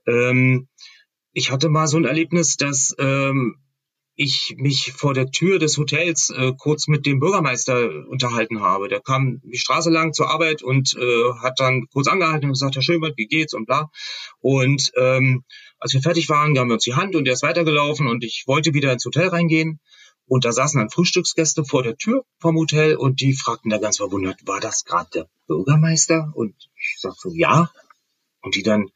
Ähm, 0.07 0.69
ich 1.33 1.51
hatte 1.51 1.69
mal 1.69 1.87
so 1.87 1.97
ein 1.97 2.05
Erlebnis, 2.05 2.57
dass 2.57 2.95
ähm, 2.99 3.57
ich 4.17 4.55
mich 4.57 4.93
vor 4.93 5.13
der 5.13 5.31
Tür 5.31 5.59
des 5.59 5.77
Hotels 5.77 6.31
äh, 6.31 6.53
kurz 6.57 6.87
mit 6.87 7.05
dem 7.05 7.19
Bürgermeister 7.19 8.07
unterhalten 8.09 8.61
habe. 8.61 8.89
Der 8.89 9.01
kam 9.01 9.41
die 9.43 9.59
Straße 9.59 9.91
lang 9.91 10.13
zur 10.13 10.31
Arbeit 10.31 10.63
und 10.63 10.95
äh, 10.97 11.33
hat 11.43 11.59
dann 11.59 11.87
kurz 11.93 12.07
angehalten 12.07 12.47
und 12.47 12.53
gesagt, 12.53 12.77
Herr 12.77 12.83
Schönberg, 12.83 13.15
wie 13.17 13.27
geht's 13.27 13.55
und 13.55 13.67
bla. 13.67 13.91
Und 14.41 14.93
ähm, 14.97 15.45
als 15.79 15.95
wir 15.95 16.03
fertig 16.03 16.29
waren, 16.29 16.55
gaben 16.55 16.71
wir 16.71 16.75
uns 16.75 16.85
die 16.85 16.95
Hand 16.95 17.17
und 17.17 17.27
er 17.27 17.35
ist 17.35 17.43
weitergelaufen 17.43 18.07
und 18.07 18.23
ich 18.25 18.45
wollte 18.47 18.73
wieder 18.73 18.93
ins 18.93 19.05
Hotel 19.05 19.29
reingehen. 19.29 19.81
Und 20.27 20.45
da 20.45 20.53
saßen 20.53 20.79
dann 20.79 20.91
Frühstücksgäste 20.91 21.65
vor 21.65 21.83
der 21.83 21.97
Tür 21.97 22.25
vom 22.39 22.57
Hotel 22.57 22.97
und 22.97 23.21
die 23.21 23.35
fragten 23.35 23.71
da 23.71 23.79
ganz 23.79 23.99
verwundert, 23.99 24.41
war 24.47 24.61
das 24.61 24.85
gerade 24.85 25.11
der 25.13 25.29
Bürgermeister? 25.47 26.33
Und 26.35 26.55
ich 26.77 26.97
sag 26.99 27.15
so, 27.17 27.31
ja. 27.35 27.71
Und 28.41 28.55
die 28.55 28.63
dann, 28.63 28.89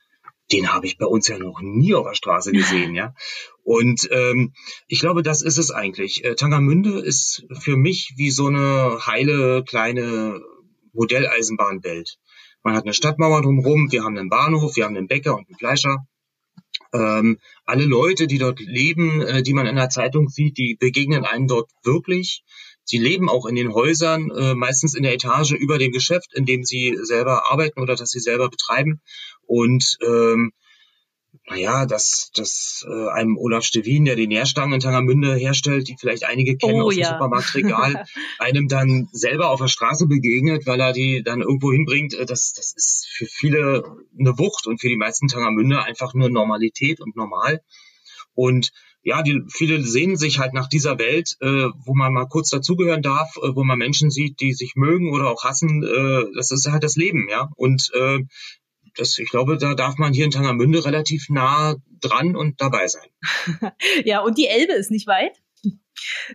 den 0.52 0.73
habe 0.73 0.87
ich 0.87 0.99
bei 0.99 1.07
uns 1.07 1.28
ja 1.28 1.38
noch 1.38 1.61
nie 1.61 1.95
auf 1.95 2.07
der 2.07 2.14
Straße 2.14 2.52
gesehen, 2.52 2.95
ja. 2.95 3.14
Und 3.62 4.09
ähm, 4.11 4.55
ich 4.87 5.00
glaube, 5.00 5.23
das 5.23 5.43
ist 5.43 5.59
es 5.59 5.71
eigentlich. 5.71 6.25
Äh, 6.25 6.35
Tangermünde 6.35 6.99
ist 7.00 7.45
für 7.61 7.76
mich 7.76 8.14
wie 8.17 8.31
so 8.31 8.47
eine 8.47 9.07
heile 9.07 9.62
kleine 9.64 10.40
Modelleisenbahnwelt. 10.93 12.19
Man 12.62 12.75
hat 12.75 12.85
eine 12.85 12.95
Stadtmauer 12.95 13.43
drumherum, 13.43 13.93
wir 13.93 14.05
haben 14.05 14.17
einen 14.17 14.31
Bahnhof, 14.31 14.76
wir 14.76 14.85
haben 14.85 14.97
einen 14.97 15.07
Bäcker 15.07 15.37
und 15.37 15.47
einen 15.49 15.59
Fleischer. 15.59 16.07
Ähm, 16.93 17.38
alle 17.64 17.85
Leute, 17.85 18.26
die 18.26 18.38
dort 18.38 18.61
leben, 18.61 19.21
äh, 19.21 19.43
die 19.43 19.52
man 19.52 19.67
in 19.67 19.76
der 19.76 19.90
Zeitung 19.90 20.28
sieht, 20.28 20.57
die 20.57 20.76
begegnen 20.78 21.25
einem 21.25 21.47
dort 21.47 21.71
wirklich. 21.83 22.43
Sie 22.88 22.97
leben 22.97 23.28
auch 23.28 23.45
in 23.45 23.54
den 23.54 23.75
Häusern, 23.75 24.30
äh, 24.30 24.54
meistens 24.54 24.95
in 24.95 25.02
der 25.02 25.12
Etage 25.12 25.52
über 25.52 25.76
dem 25.76 25.92
Geschäft, 25.92 26.33
in 26.33 26.47
dem 26.47 26.64
sie 26.64 26.99
selber 27.02 27.52
arbeiten 27.52 27.83
oder 27.83 27.97
das 27.97 28.09
sie 28.09 28.18
selber 28.18 28.49
betreiben. 28.49 29.02
Und 29.47 29.99
ähm, 30.00 30.52
naja, 31.50 31.85
dass, 31.85 32.30
dass 32.35 32.87
äh, 32.88 33.09
einem 33.11 33.37
Olaf 33.37 33.64
Stevin, 33.64 34.07
der 34.07 34.16
die 34.16 34.26
Nährstangen 34.26 34.73
in 34.73 34.80
Tangermünde 34.80 35.35
herstellt, 35.35 35.87
die 35.88 35.97
vielleicht 36.00 36.25
einige 36.25 36.57
kennen 36.57 36.80
oh, 36.80 36.87
aus 36.87 36.95
dem 36.95 37.02
ja. 37.02 37.11
Supermarktregal, 37.11 38.07
einem 38.38 38.68
dann 38.68 39.09
selber 39.12 39.50
auf 39.50 39.61
der 39.61 39.68
Straße 39.68 40.07
begegnet, 40.07 40.66
weil 40.66 40.80
er 40.80 40.95
die 40.95 41.23
dann 41.23 41.42
irgendwo 41.42 41.71
hinbringt, 41.71 42.14
äh, 42.14 42.25
das, 42.25 42.54
das 42.54 42.73
ist 42.75 43.07
für 43.11 43.26
viele 43.26 43.85
eine 44.18 44.38
Wucht 44.38 44.66
und 44.66 44.80
für 44.80 44.88
die 44.88 44.97
meisten 44.97 45.28
Tangermünde 45.28 45.83
einfach 45.83 46.14
nur 46.14 46.30
Normalität 46.30 47.02
und 47.02 47.16
normal. 47.16 47.61
Und 48.33 48.71
ja, 49.02 49.23
die, 49.23 49.43
viele 49.49 49.83
sehnen 49.83 50.17
sich 50.17 50.38
halt 50.38 50.55
nach 50.55 50.69
dieser 50.69 50.99
Welt, 50.99 51.37
äh, 51.40 51.69
wo 51.85 51.95
man 51.95 52.12
mal 52.12 52.26
kurz 52.26 52.50
dazugehören 52.50 53.02
darf, 53.02 53.37
äh, 53.37 53.55
wo 53.55 53.64
man 53.64 53.78
Menschen 53.78 54.11
sieht, 54.11 54.40
die 54.40 54.52
sich 54.52 54.75
mögen 54.75 55.12
oder 55.12 55.31
auch 55.31 55.45
hassen. 55.45 55.83
Äh, 55.83 56.25
das 56.35 56.50
ist 56.50 56.71
halt 56.71 56.83
das 56.83 56.97
Leben, 56.97 57.28
ja. 57.31 57.49
Und 57.57 57.90
äh, 57.95 58.19
das, 58.97 59.17
ich 59.19 59.31
glaube, 59.31 59.57
da 59.57 59.75
darf 59.75 59.97
man 59.99 60.12
hier 60.12 60.25
in 60.25 60.31
Tangermünde 60.31 60.85
relativ 60.85 61.28
nah 61.28 61.76
dran 62.00 62.37
und 62.37 62.61
dabei 62.61 62.88
sein. 62.88 63.09
ja, 64.05 64.21
und 64.21 64.37
die 64.38 64.47
Elbe 64.47 64.73
ist 64.73 64.90
nicht 64.90 65.07
weit. 65.07 65.40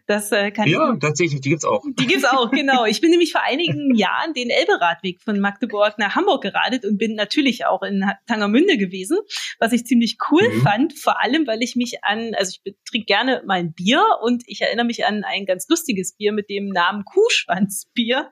Das 0.07 0.31
äh, 0.31 0.51
kann 0.51 0.67
ja, 0.67 0.93
ich, 0.93 0.99
tatsächlich, 0.99 1.41
die 1.41 1.49
gibt's 1.49 1.65
auch. 1.65 1.83
Die 1.99 2.07
gibt's 2.07 2.25
auch, 2.25 2.51
genau. 2.51 2.85
Ich 2.85 3.01
bin 3.01 3.11
nämlich 3.11 3.31
vor 3.31 3.41
einigen 3.41 3.95
Jahren 3.95 4.33
den 4.33 4.49
Elberadweg 4.49 5.21
von 5.21 5.39
Magdeburg 5.39 5.97
nach 5.97 6.15
Hamburg 6.15 6.41
geradet 6.43 6.85
und 6.85 6.97
bin 6.97 7.15
natürlich 7.15 7.65
auch 7.65 7.81
in 7.83 8.03
Tangermünde 8.27 8.77
gewesen, 8.77 9.17
was 9.59 9.73
ich 9.73 9.85
ziemlich 9.85 10.17
cool 10.31 10.47
mhm. 10.47 10.61
fand, 10.61 10.97
vor 10.97 11.21
allem, 11.21 11.47
weil 11.47 11.61
ich 11.61 11.75
mich 11.75 12.03
an, 12.03 12.33
also 12.35 12.57
ich 12.63 12.75
trinke 12.89 13.05
gerne 13.05 13.43
mal 13.45 13.59
ein 13.59 13.73
Bier 13.73 14.03
und 14.21 14.43
ich 14.47 14.61
erinnere 14.61 14.85
mich 14.85 15.05
an 15.05 15.23
ein 15.23 15.45
ganz 15.45 15.67
lustiges 15.69 16.15
Bier 16.15 16.31
mit 16.33 16.49
dem 16.49 16.67
Namen 16.67 17.03
Kuhschwanzbier. 17.05 18.29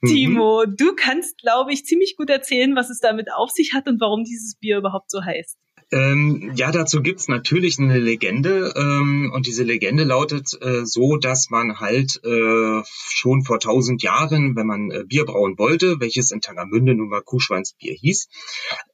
Mhm. 0.00 0.08
Timo, 0.08 0.64
du 0.66 0.94
kannst, 0.94 1.38
glaube 1.38 1.72
ich, 1.72 1.84
ziemlich 1.84 2.16
gut 2.16 2.30
erzählen, 2.30 2.74
was 2.76 2.90
es 2.90 3.00
damit 3.00 3.32
auf 3.32 3.50
sich 3.50 3.72
hat 3.74 3.88
und 3.88 4.00
warum 4.00 4.24
dieses 4.24 4.56
Bier 4.58 4.78
überhaupt 4.78 5.10
so 5.10 5.24
heißt. 5.24 5.58
Ähm, 5.90 6.52
ja, 6.56 6.72
dazu 6.72 7.02
gibt's 7.02 7.28
natürlich 7.28 7.78
eine 7.78 7.98
Legende 7.98 8.72
ähm, 8.76 9.30
und 9.34 9.46
diese 9.46 9.64
Legende 9.64 10.04
lautet 10.04 10.56
äh, 10.60 10.84
so, 10.84 11.16
dass 11.16 11.50
man 11.50 11.78
halt 11.78 12.20
äh, 12.24 12.82
schon 12.84 13.44
vor 13.44 13.60
tausend 13.60 14.02
Jahren, 14.02 14.56
wenn 14.56 14.66
man 14.66 14.90
äh, 14.90 15.04
Bier 15.06 15.24
brauen 15.24 15.58
wollte, 15.58 16.00
welches 16.00 16.30
in 16.30 16.40
Tangermünde 16.40 16.94
nun 16.94 17.08
mal 17.08 17.22
Kuhschwanzbier 17.22 17.94
hieß, 17.94 18.28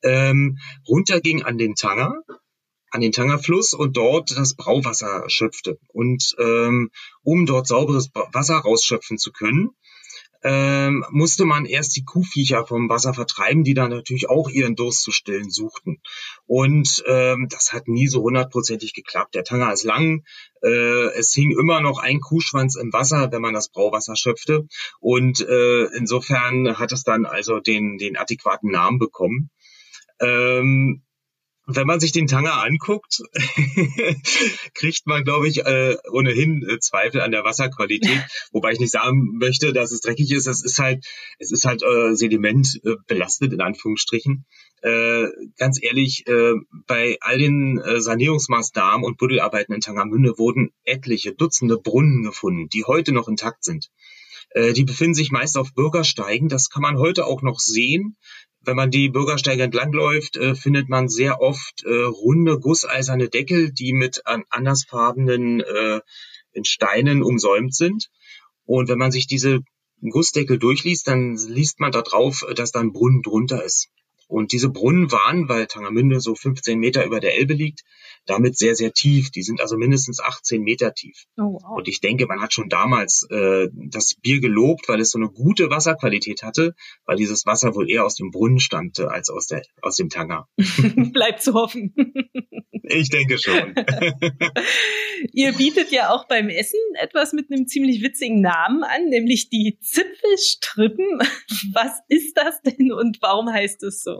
ähm, 0.02 0.58
runterging 0.88 1.42
an 1.42 1.58
den 1.58 1.74
Tanger 1.74 2.22
an 2.90 3.00
den 3.00 3.12
Tangerfluss 3.12 3.72
und 3.72 3.96
dort 3.96 4.36
das 4.36 4.54
Brauwasser 4.54 5.24
schöpfte. 5.28 5.78
Und 5.88 6.34
ähm, 6.38 6.90
um 7.22 7.46
dort 7.46 7.66
sauberes 7.66 8.10
Wasser 8.32 8.56
rausschöpfen 8.56 9.16
zu 9.16 9.30
können, 9.32 9.70
ähm, 10.42 11.04
musste 11.10 11.44
man 11.44 11.66
erst 11.66 11.96
die 11.96 12.04
Kuhviecher 12.04 12.66
vom 12.66 12.88
Wasser 12.88 13.14
vertreiben, 13.14 13.64
die 13.64 13.74
dann 13.74 13.90
natürlich 13.90 14.28
auch 14.28 14.48
ihren 14.48 14.76
Durst 14.76 15.02
zu 15.02 15.12
stillen 15.12 15.50
suchten. 15.50 16.00
Und 16.46 17.02
ähm, 17.06 17.48
das 17.50 17.72
hat 17.72 17.88
nie 17.88 18.06
so 18.08 18.22
hundertprozentig 18.22 18.94
geklappt. 18.94 19.34
Der 19.34 19.44
Tanger 19.44 19.72
ist 19.72 19.84
lang, 19.84 20.24
äh, 20.62 21.08
es 21.18 21.32
hing 21.32 21.50
immer 21.50 21.80
noch 21.80 21.98
ein 21.98 22.20
Kuhschwanz 22.20 22.76
im 22.76 22.92
Wasser, 22.92 23.30
wenn 23.32 23.42
man 23.42 23.54
das 23.54 23.68
Brauwasser 23.68 24.16
schöpfte. 24.16 24.66
Und 25.00 25.40
äh, 25.40 25.84
insofern 25.96 26.78
hat 26.78 26.92
es 26.92 27.02
dann 27.02 27.26
also 27.26 27.60
den, 27.60 27.98
den 27.98 28.16
adäquaten 28.16 28.70
Namen 28.70 28.98
bekommen. 28.98 29.50
Ähm, 30.20 31.02
wenn 31.66 31.86
man 31.86 32.00
sich 32.00 32.12
den 32.12 32.26
Tanger 32.26 32.62
anguckt, 32.62 33.22
kriegt 34.74 35.06
man, 35.06 35.24
glaube 35.24 35.48
ich, 35.48 35.64
äh, 35.64 35.96
ohnehin 36.10 36.66
äh, 36.68 36.78
Zweifel 36.78 37.20
an 37.20 37.30
der 37.30 37.44
Wasserqualität. 37.44 38.20
Wobei 38.52 38.72
ich 38.72 38.80
nicht 38.80 38.92
sagen 38.92 39.36
möchte, 39.38 39.72
dass 39.72 39.92
es 39.92 40.00
dreckig 40.00 40.30
ist. 40.32 40.46
Es 40.46 40.64
ist 40.64 40.78
halt, 40.78 41.04
es 41.38 41.52
ist 41.52 41.64
halt 41.64 41.82
äh, 41.82 42.14
Sediment 42.14 42.80
äh, 42.84 42.96
belastet 43.06 43.52
in 43.52 43.60
Anführungsstrichen. 43.60 44.46
Äh, 44.82 45.26
ganz 45.58 45.78
ehrlich, 45.82 46.26
äh, 46.26 46.54
bei 46.86 47.18
all 47.20 47.38
den 47.38 47.78
äh, 47.78 48.00
Sanierungsmaßnahmen 48.00 49.04
und 49.04 49.18
Buddelarbeiten 49.18 49.74
in 49.74 49.80
Tangermünde 49.80 50.38
wurden 50.38 50.72
etliche 50.84 51.34
Dutzende 51.34 51.78
Brunnen 51.78 52.22
gefunden, 52.22 52.68
die 52.68 52.84
heute 52.84 53.12
noch 53.12 53.28
intakt 53.28 53.64
sind. 53.64 53.90
Äh, 54.50 54.72
die 54.72 54.84
befinden 54.84 55.14
sich 55.14 55.30
meist 55.30 55.56
auf 55.56 55.74
Bürgersteigen. 55.74 56.48
Das 56.48 56.70
kann 56.70 56.82
man 56.82 56.98
heute 56.98 57.26
auch 57.26 57.42
noch 57.42 57.60
sehen. 57.60 58.16
Wenn 58.62 58.76
man 58.76 58.90
die 58.90 59.08
Bürgersteige 59.08 59.62
entlangläuft, 59.62 60.36
äh, 60.36 60.54
findet 60.54 60.88
man 60.88 61.08
sehr 61.08 61.40
oft 61.40 61.82
äh, 61.84 62.02
runde, 62.04 62.58
gusseiserne 62.58 63.28
Deckel, 63.28 63.72
die 63.72 63.92
mit 63.92 64.26
an 64.26 64.44
andersfarbenen 64.50 65.60
äh, 65.60 66.00
Steinen 66.62 67.22
umsäumt 67.22 67.74
sind. 67.74 68.10
Und 68.64 68.88
wenn 68.88 68.98
man 68.98 69.12
sich 69.12 69.26
diese 69.26 69.60
Gussdeckel 70.02 70.58
durchliest, 70.58 71.08
dann 71.08 71.36
liest 71.36 71.80
man 71.80 71.92
da 71.92 72.02
drauf, 72.02 72.44
dass 72.54 72.72
da 72.72 72.80
ein 72.80 72.92
Brunnen 72.92 73.22
drunter 73.22 73.64
ist. 73.64 73.88
Und 74.30 74.52
diese 74.52 74.70
Brunnen 74.70 75.10
waren, 75.10 75.48
weil 75.48 75.66
Tangermünde 75.66 76.20
so 76.20 76.36
15 76.36 76.78
Meter 76.78 77.04
über 77.04 77.18
der 77.18 77.36
Elbe 77.36 77.52
liegt, 77.52 77.82
damit 78.26 78.56
sehr, 78.56 78.76
sehr 78.76 78.92
tief. 78.92 79.30
Die 79.32 79.42
sind 79.42 79.60
also 79.60 79.76
mindestens 79.76 80.20
18 80.20 80.62
Meter 80.62 80.94
tief. 80.94 81.24
Oh, 81.36 81.58
wow. 81.60 81.78
Und 81.78 81.88
ich 81.88 82.00
denke, 82.00 82.26
man 82.26 82.40
hat 82.40 82.52
schon 82.52 82.68
damals 82.68 83.26
äh, 83.30 83.68
das 83.72 84.14
Bier 84.22 84.40
gelobt, 84.40 84.88
weil 84.88 85.00
es 85.00 85.10
so 85.10 85.18
eine 85.18 85.30
gute 85.30 85.68
Wasserqualität 85.70 86.44
hatte, 86.44 86.74
weil 87.06 87.16
dieses 87.16 87.44
Wasser 87.44 87.74
wohl 87.74 87.90
eher 87.90 88.04
aus 88.04 88.14
dem 88.14 88.30
Brunnen 88.30 88.60
stammte 88.60 89.10
als 89.10 89.30
aus, 89.30 89.48
der, 89.48 89.62
aus 89.82 89.96
dem 89.96 90.10
Tanger. 90.10 90.46
Bleibt 91.12 91.42
zu 91.42 91.54
hoffen. 91.54 91.92
ich 92.84 93.10
denke 93.10 93.36
schon. 93.36 93.74
Ihr 95.32 95.52
bietet 95.54 95.90
ja 95.90 96.10
auch 96.10 96.28
beim 96.28 96.48
Essen 96.48 96.78
etwas 97.00 97.32
mit 97.32 97.50
einem 97.50 97.66
ziemlich 97.66 98.00
witzigen 98.02 98.40
Namen 98.40 98.84
an, 98.84 99.06
nämlich 99.06 99.50
die 99.50 99.78
Zipfelstrippen. 99.80 101.18
Was 101.74 102.00
ist 102.08 102.36
das 102.36 102.62
denn 102.62 102.92
und 102.92 103.18
warum 103.20 103.52
heißt 103.52 103.82
es 103.82 104.02
so? 104.02 104.19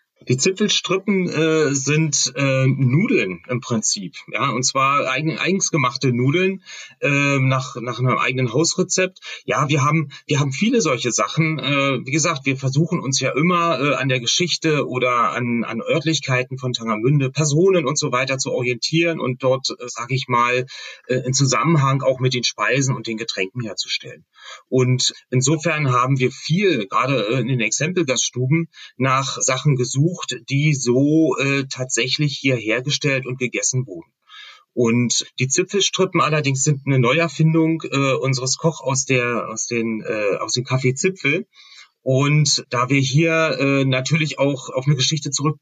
Die 0.27 0.37
Zipfelstrippen 0.37 1.29
äh, 1.29 1.73
sind 1.73 2.31
äh, 2.35 2.67
Nudeln 2.67 3.41
im 3.49 3.59
Prinzip, 3.59 4.13
ja, 4.31 4.51
und 4.51 4.63
zwar 4.63 5.09
eigen, 5.09 5.39
eigens 5.39 5.71
gemachte 5.71 6.13
Nudeln 6.13 6.61
äh, 6.99 7.39
nach 7.39 7.75
nach 7.81 7.97
einem 7.97 8.19
eigenen 8.19 8.53
Hausrezept. 8.53 9.19
Ja, 9.45 9.67
wir 9.69 9.83
haben 9.83 10.11
wir 10.27 10.39
haben 10.39 10.51
viele 10.51 10.81
solche 10.81 11.11
Sachen. 11.11 11.57
Äh, 11.57 12.05
wie 12.05 12.11
gesagt, 12.11 12.45
wir 12.45 12.55
versuchen 12.55 12.99
uns 12.99 13.19
ja 13.19 13.31
immer 13.31 13.79
äh, 13.79 13.95
an 13.95 14.09
der 14.09 14.19
Geschichte 14.19 14.87
oder 14.87 15.31
an 15.31 15.63
an 15.63 15.81
Örtlichkeiten 15.81 16.59
von 16.59 16.73
Tangermünde, 16.73 17.31
Personen 17.31 17.87
und 17.87 17.97
so 17.97 18.11
weiter 18.11 18.37
zu 18.37 18.51
orientieren 18.51 19.19
und 19.19 19.41
dort, 19.41 19.71
äh, 19.71 19.87
sage 19.87 20.13
ich 20.13 20.27
mal, 20.27 20.67
äh, 21.07 21.15
in 21.15 21.33
Zusammenhang 21.33 22.03
auch 22.03 22.19
mit 22.19 22.35
den 22.35 22.43
Speisen 22.43 22.95
und 22.95 23.07
den 23.07 23.17
Getränken 23.17 23.63
herzustellen. 23.63 24.25
Und 24.69 25.13
insofern 25.31 25.91
haben 25.91 26.19
wir 26.19 26.31
viel, 26.31 26.87
gerade 26.87 27.25
äh, 27.27 27.39
in 27.39 27.47
den 27.47 27.59
Exempelgaststuben, 27.59 28.67
nach 28.97 29.41
Sachen 29.41 29.75
gesucht 29.75 30.10
gesucht, 30.11 30.35
die 30.49 30.73
so 30.73 31.35
äh, 31.37 31.65
tatsächlich 31.69 32.37
hier 32.37 32.55
hergestellt 32.55 33.25
und 33.25 33.39
gegessen 33.39 33.85
wurden. 33.87 34.11
Und 34.73 35.25
die 35.39 35.47
Zipfelstrippen 35.47 36.21
allerdings 36.21 36.63
sind 36.63 36.81
eine 36.85 36.99
Neuerfindung 36.99 37.83
äh, 37.91 38.13
unseres 38.13 38.57
Koch 38.57 38.81
aus 38.81 39.05
der 39.05 39.49
aus 39.49 39.67
den 39.67 40.01
äh, 40.01 40.37
aus 40.37 40.53
dem 40.53 40.63
Café 40.63 40.95
Zipfel. 40.95 41.45
Und 42.03 42.65
da 42.69 42.89
wir 42.89 42.99
hier 42.99 43.57
äh, 43.59 43.85
natürlich 43.85 44.39
auch 44.39 44.69
auf 44.69 44.87
eine 44.87 44.95
Geschichte 44.95 45.29
zurück 45.29 45.59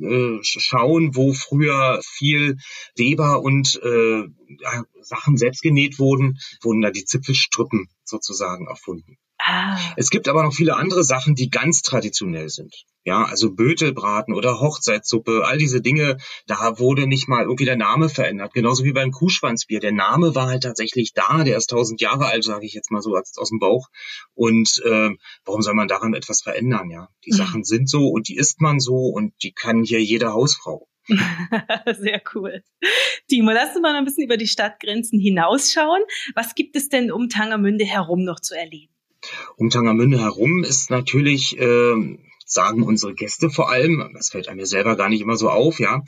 äh, 0.00 0.38
schauen, 0.42 1.16
wo 1.16 1.32
früher 1.32 2.00
viel 2.02 2.58
Weber 2.94 3.42
und 3.42 3.80
äh, 3.82 4.20
ja, 4.60 4.84
Sachen 5.00 5.36
selbst 5.36 5.62
genäht 5.62 5.98
wurden, 5.98 6.38
wurden 6.62 6.80
da 6.80 6.90
die 6.90 7.04
Zipfelstrippen 7.04 7.88
sozusagen 8.04 8.68
erfunden. 8.68 9.18
Ah. 9.38 9.78
Es 9.96 10.10
gibt 10.10 10.28
aber 10.28 10.42
noch 10.42 10.54
viele 10.54 10.76
andere 10.76 11.04
Sachen, 11.04 11.34
die 11.34 11.50
ganz 11.50 11.82
traditionell 11.82 12.48
sind. 12.48 12.84
Ja, 13.08 13.24
also 13.24 13.54
Bötelbraten 13.54 14.34
oder 14.34 14.60
Hochzeitssuppe, 14.60 15.46
all 15.46 15.56
diese 15.56 15.80
Dinge, 15.80 16.18
da 16.46 16.78
wurde 16.78 17.06
nicht 17.06 17.26
mal 17.26 17.44
irgendwie 17.44 17.64
der 17.64 17.78
Name 17.78 18.10
verändert. 18.10 18.52
Genauso 18.52 18.84
wie 18.84 18.92
beim 18.92 19.12
Kuhschwanzbier. 19.12 19.80
Der 19.80 19.92
Name 19.92 20.34
war 20.34 20.48
halt 20.48 20.64
tatsächlich 20.64 21.14
da, 21.14 21.42
der 21.42 21.56
ist 21.56 21.70
tausend 21.70 22.02
Jahre 22.02 22.26
alt, 22.26 22.44
sage 22.44 22.66
ich 22.66 22.74
jetzt 22.74 22.90
mal 22.90 23.00
so 23.00 23.16
aus, 23.16 23.32
aus 23.38 23.48
dem 23.48 23.60
Bauch. 23.60 23.88
Und 24.34 24.82
äh, 24.84 25.08
warum 25.46 25.62
soll 25.62 25.72
man 25.72 25.88
daran 25.88 26.12
etwas 26.12 26.42
verändern? 26.42 26.90
Ja, 26.90 27.08
die 27.24 27.32
mhm. 27.32 27.36
Sachen 27.36 27.64
sind 27.64 27.88
so 27.88 28.08
und 28.08 28.28
die 28.28 28.36
isst 28.36 28.60
man 28.60 28.78
so 28.78 28.96
und 28.96 29.32
die 29.42 29.52
kann 29.52 29.84
hier 29.84 30.02
jede 30.04 30.34
Hausfrau. 30.34 30.86
Sehr 31.98 32.20
cool. 32.34 32.62
Timo, 33.26 33.52
lass 33.52 33.70
uns 33.70 33.80
mal 33.80 33.94
ein 33.94 34.04
bisschen 34.04 34.24
über 34.24 34.36
die 34.36 34.46
Stadtgrenzen 34.46 35.18
hinausschauen. 35.18 36.02
Was 36.34 36.54
gibt 36.54 36.76
es 36.76 36.90
denn 36.90 37.10
um 37.10 37.30
Tangermünde 37.30 37.86
herum 37.86 38.22
noch 38.22 38.40
zu 38.40 38.54
erleben? 38.54 38.92
Um 39.56 39.70
Tangermünde 39.70 40.20
herum 40.20 40.62
ist 40.62 40.90
natürlich 40.90 41.58
äh, 41.58 42.18
sagen 42.48 42.82
unsere 42.82 43.14
Gäste 43.14 43.50
vor 43.50 43.70
allem, 43.70 44.10
das 44.14 44.30
fällt 44.30 44.48
einem 44.48 44.60
ja 44.60 44.66
selber 44.66 44.96
gar 44.96 45.08
nicht 45.08 45.20
immer 45.20 45.36
so 45.36 45.50
auf, 45.50 45.78
ja, 45.78 46.02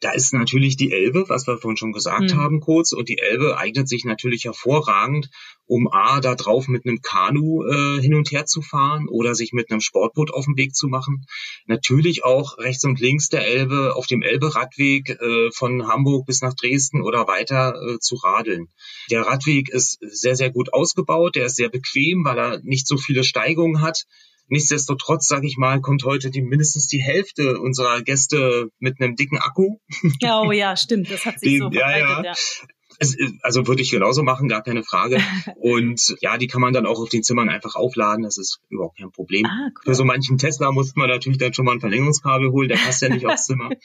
da 0.00 0.12
ist 0.12 0.32
natürlich 0.32 0.76
die 0.76 0.92
Elbe, 0.92 1.28
was 1.28 1.46
wir 1.46 1.58
vorhin 1.58 1.76
schon 1.76 1.92
gesagt 1.92 2.32
mhm. 2.32 2.36
haben 2.36 2.60
kurz, 2.60 2.92
und 2.92 3.08
die 3.08 3.18
Elbe 3.18 3.58
eignet 3.58 3.88
sich 3.88 4.04
natürlich 4.04 4.44
hervorragend, 4.44 5.28
um 5.66 5.88
A, 5.90 6.20
da 6.20 6.34
drauf 6.34 6.68
mit 6.68 6.86
einem 6.86 7.02
Kanu 7.02 7.64
äh, 7.64 8.00
hin 8.00 8.14
und 8.14 8.30
her 8.30 8.46
zu 8.46 8.62
fahren 8.62 9.08
oder 9.08 9.34
sich 9.34 9.52
mit 9.52 9.70
einem 9.70 9.80
Sportboot 9.80 10.32
auf 10.32 10.44
den 10.44 10.56
Weg 10.56 10.74
zu 10.74 10.88
machen. 10.88 11.26
Natürlich 11.66 12.24
auch 12.24 12.58
rechts 12.58 12.84
und 12.84 13.00
links 13.00 13.28
der 13.28 13.46
Elbe 13.46 13.94
auf 13.96 14.06
dem 14.06 14.22
Elbe-Radweg 14.22 15.10
äh, 15.10 15.50
von 15.52 15.88
Hamburg 15.88 16.26
bis 16.26 16.42
nach 16.42 16.54
Dresden 16.54 17.02
oder 17.02 17.26
weiter 17.26 17.74
äh, 17.82 17.98
zu 17.98 18.14
radeln. 18.16 18.68
Der 19.10 19.22
Radweg 19.22 19.68
ist 19.68 19.98
sehr, 20.00 20.36
sehr 20.36 20.50
gut 20.50 20.72
ausgebaut, 20.72 21.34
der 21.34 21.46
ist 21.46 21.56
sehr 21.56 21.70
bequem, 21.70 22.24
weil 22.24 22.38
er 22.38 22.60
nicht 22.62 22.86
so 22.86 22.96
viele 22.96 23.24
Steigungen 23.24 23.82
hat. 23.82 24.04
Nichtsdestotrotz, 24.48 25.26
sage 25.26 25.46
ich 25.46 25.56
mal, 25.56 25.80
kommt 25.80 26.04
heute 26.04 26.30
die 26.30 26.42
mindestens 26.42 26.88
die 26.88 27.02
Hälfte 27.02 27.60
unserer 27.60 28.02
Gäste 28.02 28.70
mit 28.78 29.00
einem 29.00 29.16
dicken 29.16 29.38
Akku. 29.38 29.78
Ja, 30.20 30.40
oh 30.42 30.52
ja, 30.52 30.76
stimmt, 30.76 31.10
das 31.10 31.26
hat 31.26 31.40
sich 31.40 31.50
die, 31.50 31.58
so 31.58 31.70
verbreitet, 31.70 32.08
ja. 32.08 32.22
ja. 32.22 32.24
ja. 32.24 32.34
Es, 33.00 33.16
also 33.42 33.66
würde 33.66 33.82
ich 33.82 33.90
genauso 33.90 34.22
machen, 34.22 34.48
gar 34.48 34.62
keine 34.62 34.82
Frage. 34.82 35.18
Und 35.56 36.16
ja, 36.20 36.36
die 36.36 36.48
kann 36.48 36.60
man 36.60 36.72
dann 36.72 36.86
auch 36.86 36.98
auf 36.98 37.08
den 37.08 37.22
Zimmern 37.22 37.48
einfach 37.48 37.76
aufladen. 37.76 38.24
Das 38.24 38.38
ist 38.38 38.60
überhaupt 38.68 38.98
kein 38.98 39.12
Problem. 39.12 39.46
Ah, 39.46 39.68
cool. 39.68 39.82
Für 39.84 39.94
so 39.94 40.04
manchen 40.04 40.38
Tesla 40.38 40.72
muss 40.72 40.96
man 40.96 41.08
natürlich 41.08 41.38
dann 41.38 41.54
schon 41.54 41.64
mal 41.64 41.72
ein 41.72 41.80
Verlängerungskabel 41.80 42.50
holen. 42.50 42.68
Der 42.68 42.76
passt 42.76 43.02
ja 43.02 43.08
nicht 43.08 43.26
aufs 43.26 43.46
Zimmer. 43.46 43.70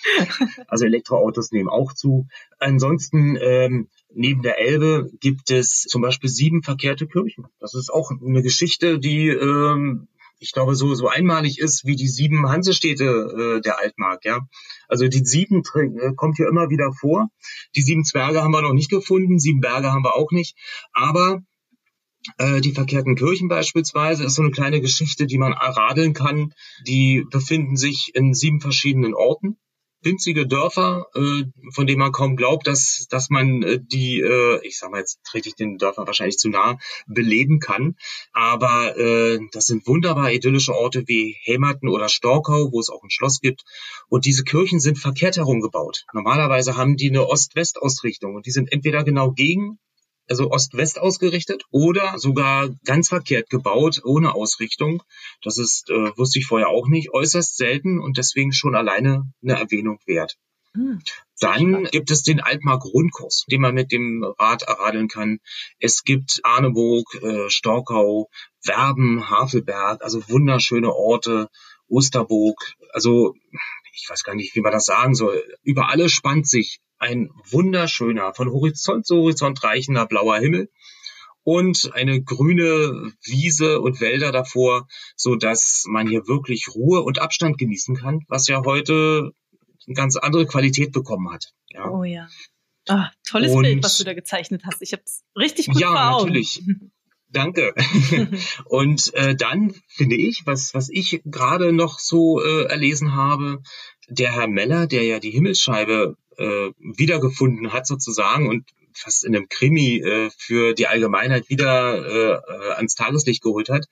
Also 0.67 0.85
Elektroautos 0.85 1.51
nehmen 1.51 1.69
auch 1.69 1.93
zu. 1.93 2.27
Ansonsten 2.57 3.37
ähm, 3.39 3.89
neben 4.13 4.41
der 4.41 4.59
Elbe 4.59 5.11
gibt 5.19 5.51
es 5.51 5.83
zum 5.83 6.01
Beispiel 6.01 6.29
sieben 6.29 6.63
verkehrte 6.63 7.07
Kirchen. 7.07 7.45
Das 7.59 7.75
ist 7.75 7.91
auch 7.91 8.11
eine 8.11 8.41
Geschichte, 8.41 8.99
die 8.99 9.27
ähm, 9.27 10.07
ich 10.43 10.51
glaube, 10.51 10.75
so, 10.75 10.93
so 10.93 11.07
einmalig 11.07 11.57
ist 11.57 11.85
wie 11.85 11.95
die 11.95 12.09
sieben 12.09 12.49
Hansestädte 12.49 13.05
äh, 13.05 13.61
der 13.61 13.79
Altmark, 13.79 14.25
ja. 14.25 14.41
Also 14.89 15.07
die 15.07 15.23
sieben 15.23 15.63
äh, 15.75 16.13
kommt 16.15 16.35
hier 16.35 16.49
immer 16.49 16.69
wieder 16.69 16.91
vor. 16.91 17.29
Die 17.75 17.81
sieben 17.81 18.03
Zwerge 18.03 18.43
haben 18.43 18.51
wir 18.51 18.61
noch 18.61 18.73
nicht 18.73 18.91
gefunden, 18.91 19.39
sieben 19.39 19.61
Berge 19.61 19.91
haben 19.91 20.03
wir 20.03 20.15
auch 20.15 20.31
nicht. 20.31 20.57
Aber 20.91 21.41
äh, 22.37 22.59
die 22.59 22.73
verkehrten 22.73 23.15
Kirchen 23.15 23.47
beispielsweise 23.47 24.25
ist 24.25 24.35
so 24.35 24.41
eine 24.41 24.51
kleine 24.51 24.81
Geschichte, 24.81 25.27
die 25.27 25.37
man 25.37 25.53
radeln 25.53 26.13
kann. 26.13 26.53
Die 26.85 27.23
befinden 27.31 27.77
sich 27.77 28.11
in 28.13 28.33
sieben 28.33 28.59
verschiedenen 28.59 29.13
Orten 29.13 29.57
winzige 30.03 30.47
Dörfer, 30.47 31.07
äh, 31.15 31.43
von 31.71 31.87
denen 31.87 31.99
man 31.99 32.11
kaum 32.11 32.35
glaubt, 32.35 32.67
dass, 32.67 33.07
dass 33.09 33.29
man 33.29 33.63
äh, 33.63 33.79
die, 33.81 34.19
äh, 34.21 34.59
ich 34.65 34.77
sag 34.77 34.91
mal, 34.91 34.99
jetzt 34.99 35.19
trete 35.23 35.49
ich 35.49 35.55
den 35.55 35.77
Dörfern 35.77 36.07
wahrscheinlich 36.07 36.37
zu 36.37 36.49
nah, 36.49 36.77
beleben 37.07 37.59
kann. 37.59 37.95
Aber 38.31 38.97
äh, 38.97 39.39
das 39.51 39.65
sind 39.65 39.87
wunderbar 39.87 40.31
idyllische 40.31 40.75
Orte 40.75 41.03
wie 41.07 41.37
Hämerten 41.43 41.87
oder 41.87 42.09
Storkau, 42.09 42.71
wo 42.71 42.79
es 42.79 42.89
auch 42.89 43.03
ein 43.03 43.09
Schloss 43.09 43.39
gibt. 43.41 43.63
Und 44.09 44.25
diese 44.25 44.43
Kirchen 44.43 44.79
sind 44.79 44.97
verkehrt 44.99 45.37
herum 45.37 45.61
gebaut. 45.61 46.05
Normalerweise 46.13 46.77
haben 46.77 46.97
die 46.97 47.09
eine 47.09 47.27
Ost-West-Ausrichtung 47.27 48.35
und 48.35 48.45
die 48.45 48.51
sind 48.51 48.71
entweder 48.71 49.03
genau 49.03 49.31
gegen 49.31 49.79
also 50.29 50.51
Ost-West 50.51 50.99
ausgerichtet 50.99 51.63
oder 51.71 52.17
sogar 52.17 52.69
ganz 52.85 53.09
verkehrt 53.09 53.49
gebaut, 53.49 54.01
ohne 54.03 54.33
Ausrichtung. 54.33 55.03
Das 55.41 55.57
ist, 55.57 55.89
äh, 55.89 56.17
wusste 56.17 56.39
ich 56.39 56.45
vorher 56.45 56.69
auch 56.69 56.87
nicht, 56.87 57.11
äußerst 57.13 57.57
selten 57.57 57.99
und 57.99 58.17
deswegen 58.17 58.53
schon 58.53 58.75
alleine 58.75 59.31
eine 59.41 59.59
Erwähnung 59.59 59.99
wert. 60.05 60.37
Hm, 60.75 61.01
Dann 61.39 61.83
gibt 61.85 62.09
es 62.09 62.23
den 62.23 62.39
Altmark-Rundkurs, 62.39 63.45
den 63.51 63.61
man 63.61 63.75
mit 63.75 63.91
dem 63.91 64.23
Rad 64.39 64.63
erradeln 64.63 65.07
kann. 65.07 65.39
Es 65.79 66.03
gibt 66.03 66.39
Arneburg, 66.43 67.13
äh, 67.21 67.49
Storkau, 67.49 68.29
Werben, 68.63 69.29
Havelberg, 69.29 70.01
also 70.01 70.27
wunderschöne 70.29 70.91
Orte, 70.91 71.49
Osterburg. 71.87 72.73
Also 72.91 73.35
ich 73.93 74.09
weiß 74.09 74.23
gar 74.23 74.35
nicht, 74.35 74.55
wie 74.55 74.61
man 74.61 74.71
das 74.71 74.85
sagen 74.85 75.13
soll. 75.13 75.43
Über 75.61 75.89
alle 75.89 76.09
spannt 76.09 76.47
sich 76.47 76.79
ein 77.03 77.29
wunderschöner, 77.51 78.33
von 78.33 78.49
Horizont 78.49 79.05
zu 79.05 79.17
Horizont 79.17 79.63
reichender 79.63 80.05
blauer 80.05 80.37
Himmel 80.37 80.69
und 81.43 81.91
eine 81.93 82.23
grüne 82.23 83.11
Wiese 83.23 83.81
und 83.81 83.99
Wälder 83.99 84.31
davor, 84.31 84.87
so 85.15 85.35
dass 85.35 85.83
man 85.87 86.07
hier 86.07 86.27
wirklich 86.27 86.67
Ruhe 86.73 87.01
und 87.03 87.19
Abstand 87.19 87.57
genießen 87.57 87.97
kann, 87.97 88.21
was 88.29 88.47
ja 88.47 88.63
heute 88.63 89.31
eine 89.85 89.95
ganz 89.95 90.15
andere 90.15 90.45
Qualität 90.45 90.93
bekommen 90.93 91.31
hat. 91.31 91.53
Ja. 91.67 91.89
Oh 91.89 92.03
ja. 92.03 92.27
Ah, 92.87 93.11
tolles 93.25 93.51
und, 93.51 93.63
Bild, 93.63 93.83
was 93.83 93.97
du 93.97 94.05
da 94.05 94.13
gezeichnet 94.13 94.63
hast. 94.65 94.81
Ich 94.81 94.93
habe 94.93 95.03
es 95.05 95.23
richtig 95.37 95.67
gut 95.67 95.79
ja, 95.79 95.89
vor 95.89 96.21
natürlich. 96.23 96.63
Danke. 97.29 97.73
und 98.65 99.13
äh, 99.15 99.35
dann 99.35 99.73
finde 99.87 100.15
ich, 100.15 100.43
was, 100.45 100.73
was 100.75 100.89
ich 100.89 101.21
gerade 101.25 101.73
noch 101.73 101.99
so 101.99 102.39
äh, 102.39 102.65
erlesen 102.65 103.15
habe, 103.15 103.63
der 104.07 104.33
Herr 104.33 104.47
Meller, 104.47 104.85
der 104.85 105.03
ja 105.03 105.19
die 105.19 105.31
Himmelsscheibe 105.31 106.15
äh, 106.37 106.71
wiedergefunden 106.79 107.73
hat 107.73 107.87
sozusagen 107.87 108.47
und 108.47 108.65
fast 108.93 109.23
in 109.23 109.35
einem 109.35 109.49
Krimi 109.49 109.97
äh, 109.97 110.29
für 110.37 110.73
die 110.73 110.87
Allgemeinheit 110.87 111.49
wieder 111.49 112.05
äh, 112.05 112.31
äh, 112.33 112.73
ans 112.75 112.95
Tageslicht 112.95 113.41
geholt 113.41 113.69
hat, 113.69 113.85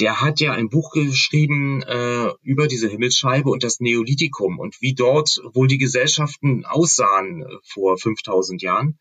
der 0.00 0.20
hat 0.20 0.40
ja 0.40 0.52
ein 0.52 0.70
Buch 0.70 0.92
geschrieben 0.92 1.82
äh, 1.82 2.30
über 2.42 2.66
diese 2.66 2.88
Himmelsscheibe 2.88 3.50
und 3.50 3.62
das 3.62 3.80
Neolithikum 3.80 4.58
und 4.58 4.80
wie 4.80 4.94
dort 4.94 5.40
wohl 5.52 5.68
die 5.68 5.78
Gesellschaften 5.78 6.64
aussahen 6.64 7.42
äh, 7.42 7.46
vor 7.64 7.98
5000 7.98 8.62
Jahren. 8.62 8.98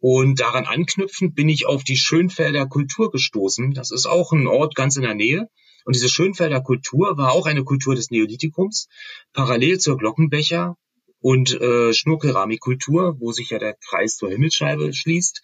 Und 0.00 0.38
daran 0.38 0.64
anknüpfend 0.64 1.34
bin 1.34 1.48
ich 1.48 1.66
auf 1.66 1.82
die 1.82 1.96
Schönfelder 1.96 2.66
Kultur 2.66 3.10
gestoßen. 3.10 3.72
Das 3.72 3.90
ist 3.90 4.06
auch 4.06 4.30
ein 4.30 4.46
Ort 4.46 4.76
ganz 4.76 4.94
in 4.94 5.02
der 5.02 5.14
Nähe. 5.14 5.48
Und 5.84 5.96
diese 5.96 6.08
Schönfelder 6.08 6.60
Kultur 6.60 7.16
war 7.16 7.32
auch 7.32 7.46
eine 7.46 7.64
Kultur 7.64 7.96
des 7.96 8.10
Neolithikums, 8.10 8.88
parallel 9.32 9.78
zur 9.78 9.96
Glockenbecher 9.96 10.76
und 11.20 11.60
äh, 11.60 11.92
Schnurkeramikkultur, 11.92 13.16
wo 13.18 13.32
sich 13.32 13.50
ja 13.50 13.58
der 13.58 13.74
Kreis 13.74 14.16
zur 14.16 14.30
Himmelsscheibe 14.30 14.92
schließt. 14.92 15.42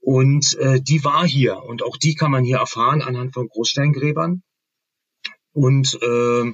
Und 0.00 0.58
äh, 0.58 0.80
die 0.80 1.02
war 1.04 1.26
hier 1.26 1.62
und 1.62 1.82
auch 1.82 1.96
die 1.96 2.14
kann 2.14 2.30
man 2.30 2.44
hier 2.44 2.58
erfahren 2.58 3.00
anhand 3.00 3.32
von 3.32 3.48
Großsteingräbern 3.48 4.42
und 5.52 5.98
äh, 6.02 6.52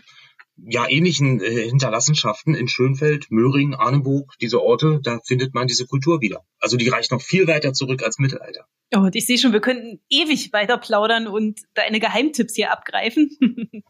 ja 0.67 0.89
ähnlichen 0.89 1.41
äh, 1.41 1.69
Hinterlassenschaften 1.69 2.55
in 2.55 2.69
Schönfeld, 2.69 3.31
Möhring, 3.31 3.75
Arneburg, 3.75 4.35
diese 4.41 4.63
Orte, 4.63 5.01
da 5.03 5.21
findet 5.27 5.55
man 5.55 5.67
diese 5.67 5.87
Kultur 5.87 6.21
wieder. 6.21 6.45
Also 6.59 6.77
die 6.77 6.89
reicht 6.89 7.11
noch 7.13 7.23
viel 7.23 7.47
weiter 7.47 7.73
zurück 7.73 8.03
als 8.03 8.19
Mittelalter. 8.19 8.67
Oh, 8.95 9.01
und 9.01 9.15
ich 9.15 9.27
sehe 9.27 9.39
schon, 9.39 9.53
wir 9.53 9.61
könnten 9.61 10.01
ewig 10.11 10.53
weiter 10.53 10.77
plaudern 10.77 11.29
und 11.29 11.61
deine 11.75 12.01
Geheimtipps 12.01 12.57
hier 12.57 12.73
abgreifen. 12.73 13.31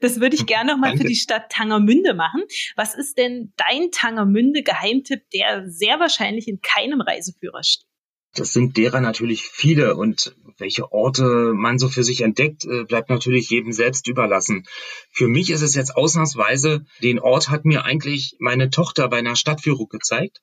das 0.00 0.20
würde 0.20 0.36
ich 0.36 0.46
gerne 0.46 0.72
nochmal 0.72 0.96
für 0.96 1.04
die 1.04 1.16
Stadt 1.16 1.50
Tangermünde 1.50 2.14
machen. 2.14 2.42
Was 2.76 2.94
ist 2.94 3.18
denn 3.18 3.52
dein 3.56 3.90
Tangermünde-Geheimtipp, 3.90 5.22
der 5.30 5.68
sehr 5.68 5.98
wahrscheinlich 5.98 6.46
in 6.46 6.60
keinem 6.60 7.00
Reiseführer 7.00 7.64
steht? 7.64 7.88
Das 8.34 8.52
sind 8.52 8.76
derer 8.76 9.00
natürlich 9.00 9.42
viele 9.42 9.96
und 9.96 10.34
welche 10.58 10.92
Orte 10.92 11.52
man 11.54 11.78
so 11.78 11.88
für 11.88 12.04
sich 12.04 12.20
entdeckt, 12.22 12.64
äh, 12.64 12.84
bleibt 12.84 13.10
natürlich 13.10 13.50
jedem 13.50 13.72
selbst 13.72 14.08
überlassen. 14.08 14.64
Für 15.10 15.28
mich 15.28 15.50
ist 15.50 15.62
es 15.62 15.74
jetzt 15.74 15.96
ausnahmsweise, 15.96 16.84
den 17.02 17.18
Ort 17.18 17.48
hat 17.48 17.64
mir 17.64 17.84
eigentlich 17.84 18.36
meine 18.38 18.70
Tochter 18.70 19.08
bei 19.08 19.18
einer 19.18 19.36
Stadtführung 19.36 19.88
gezeigt. 19.88 20.42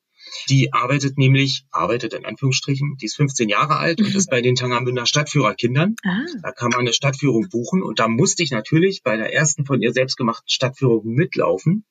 Die 0.49 0.71
arbeitet 0.71 1.17
nämlich, 1.17 1.65
arbeitet 1.71 2.13
in 2.13 2.25
Anführungsstrichen, 2.25 2.97
die 3.01 3.05
ist 3.05 3.15
15 3.15 3.49
Jahre 3.49 3.77
alt 3.77 3.99
und 3.99 4.15
ist 4.15 4.29
bei 4.29 4.41
den 4.41 4.55
Tangermünder 4.55 5.05
Stadtführerkindern. 5.05 5.95
Ah. 6.03 6.25
Da 6.41 6.51
kann 6.51 6.69
man 6.69 6.81
eine 6.81 6.93
Stadtführung 6.93 7.49
buchen 7.49 7.83
und 7.83 7.99
da 7.99 8.07
musste 8.07 8.43
ich 8.43 8.51
natürlich 8.51 9.03
bei 9.03 9.17
der 9.17 9.33
ersten 9.33 9.65
von 9.65 9.81
ihr 9.81 9.93
selbstgemachten 9.93 10.47
Stadtführung 10.47 11.05
mitlaufen. 11.05 11.85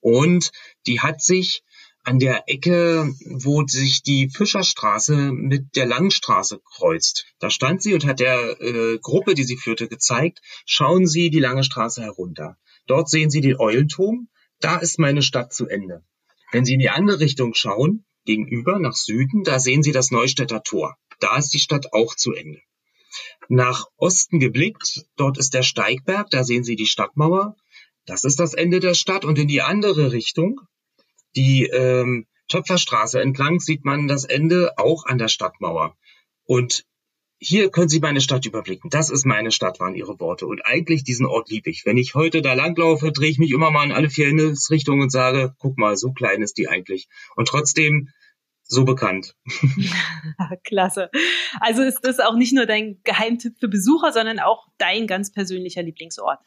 Und 0.00 0.50
die 0.86 1.00
hat 1.00 1.22
sich 1.22 1.62
an 2.02 2.18
der 2.18 2.48
Ecke, 2.48 3.12
wo 3.26 3.66
sich 3.66 4.02
die 4.02 4.30
Fischerstraße 4.30 5.32
mit 5.32 5.76
der 5.76 5.86
Langstraße 5.86 6.60
kreuzt. 6.64 7.26
Da 7.38 7.50
stand 7.50 7.82
sie 7.82 7.94
und 7.94 8.06
hat 8.06 8.20
der 8.20 8.60
äh, 8.60 8.98
Gruppe, 8.98 9.34
die 9.34 9.44
sie 9.44 9.56
führte, 9.56 9.88
gezeigt, 9.88 10.40
schauen 10.64 11.06
Sie 11.06 11.30
die 11.30 11.40
lange 11.40 11.62
Straße 11.62 12.02
herunter. 12.02 12.56
Dort 12.86 13.08
sehen 13.08 13.30
Sie 13.30 13.40
den 13.40 13.58
Eulenturm. 13.58 14.28
Da 14.60 14.78
ist 14.78 14.98
meine 14.98 15.22
Stadt 15.22 15.52
zu 15.52 15.68
Ende. 15.68 16.04
Wenn 16.52 16.64
Sie 16.64 16.74
in 16.74 16.80
die 16.80 16.90
andere 16.90 17.20
Richtung 17.20 17.54
schauen, 17.54 18.04
gegenüber 18.24 18.78
nach 18.78 18.94
Süden, 18.94 19.44
da 19.44 19.58
sehen 19.58 19.82
Sie 19.82 19.92
das 19.92 20.10
Neustädter 20.10 20.62
Tor. 20.62 20.96
Da 21.20 21.36
ist 21.36 21.50
die 21.50 21.58
Stadt 21.58 21.92
auch 21.92 22.14
zu 22.14 22.32
Ende. 22.32 22.60
Nach 23.48 23.86
Osten 23.96 24.38
geblickt, 24.38 25.04
dort 25.16 25.38
ist 25.38 25.54
der 25.54 25.62
Steigberg, 25.62 26.30
da 26.30 26.44
sehen 26.44 26.64
Sie 26.64 26.76
die 26.76 26.86
Stadtmauer. 26.86 27.56
Das 28.06 28.24
ist 28.24 28.40
das 28.40 28.54
Ende 28.54 28.80
der 28.80 28.94
Stadt 28.94 29.24
und 29.24 29.38
in 29.38 29.48
die 29.48 29.62
andere 29.62 30.12
Richtung, 30.12 30.60
die 31.36 31.64
ähm, 31.64 32.26
Töpferstraße 32.48 33.20
entlang, 33.20 33.60
sieht 33.60 33.84
man 33.84 34.08
das 34.08 34.24
Ende 34.24 34.72
auch 34.76 35.06
an 35.06 35.18
der 35.18 35.28
Stadtmauer. 35.28 35.96
Und 36.44 36.84
hier 37.38 37.70
können 37.70 37.88
Sie 37.88 38.00
meine 38.00 38.20
Stadt 38.20 38.44
überblicken. 38.44 38.90
Das 38.90 39.08
ist 39.08 39.24
meine 39.24 39.50
Stadt, 39.50 39.80
waren 39.80 39.94
Ihre 39.94 40.20
Worte. 40.20 40.46
Und 40.46 40.66
eigentlich 40.66 41.04
diesen 41.04 41.24
Ort 41.24 41.48
liebe 41.48 41.70
ich. 41.70 41.86
Wenn 41.86 41.96
ich 41.96 42.14
heute 42.14 42.42
da 42.42 42.52
langlaufe, 42.52 43.12
drehe 43.12 43.30
ich 43.30 43.38
mich 43.38 43.52
immer 43.52 43.70
mal 43.70 43.84
in 43.84 43.92
alle 43.92 44.10
vier 44.10 44.26
Himmelsrichtungen 44.26 45.02
und 45.02 45.10
sage, 45.10 45.54
guck 45.58 45.78
mal, 45.78 45.96
so 45.96 46.12
klein 46.12 46.42
ist 46.42 46.58
die 46.58 46.68
eigentlich. 46.68 47.08
Und 47.36 47.48
trotzdem 47.48 48.10
so 48.62 48.84
bekannt. 48.84 49.34
Klasse. 50.64 51.10
Also 51.60 51.82
ist 51.82 52.00
das 52.02 52.20
auch 52.20 52.36
nicht 52.36 52.52
nur 52.52 52.66
dein 52.66 53.00
Geheimtipp 53.04 53.54
für 53.58 53.68
Besucher, 53.68 54.12
sondern 54.12 54.38
auch 54.38 54.68
dein 54.78 55.06
ganz 55.06 55.32
persönlicher 55.32 55.82
Lieblingsort. 55.82 56.38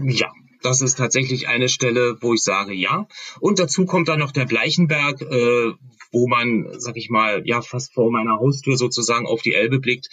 Ja, 0.00 0.30
Das 0.62 0.80
ist 0.80 0.98
tatsächlich 0.98 1.48
eine 1.48 1.68
Stelle, 1.68 2.16
wo 2.20 2.34
ich 2.34 2.42
sage 2.42 2.72
ja. 2.72 3.06
Und 3.40 3.58
dazu 3.58 3.86
kommt 3.86 4.08
dann 4.08 4.20
noch 4.20 4.32
der 4.32 4.46
Bleichenberg, 4.46 5.20
äh, 5.22 5.72
wo 6.12 6.28
man, 6.28 6.68
sag 6.78 6.96
ich 6.96 7.10
mal, 7.10 7.42
ja 7.44 7.62
fast 7.62 7.92
vor 7.92 8.10
meiner 8.10 8.38
Haustür 8.38 8.76
sozusagen 8.76 9.26
auf 9.26 9.42
die 9.42 9.54
Elbe 9.54 9.78
blickt, 9.78 10.08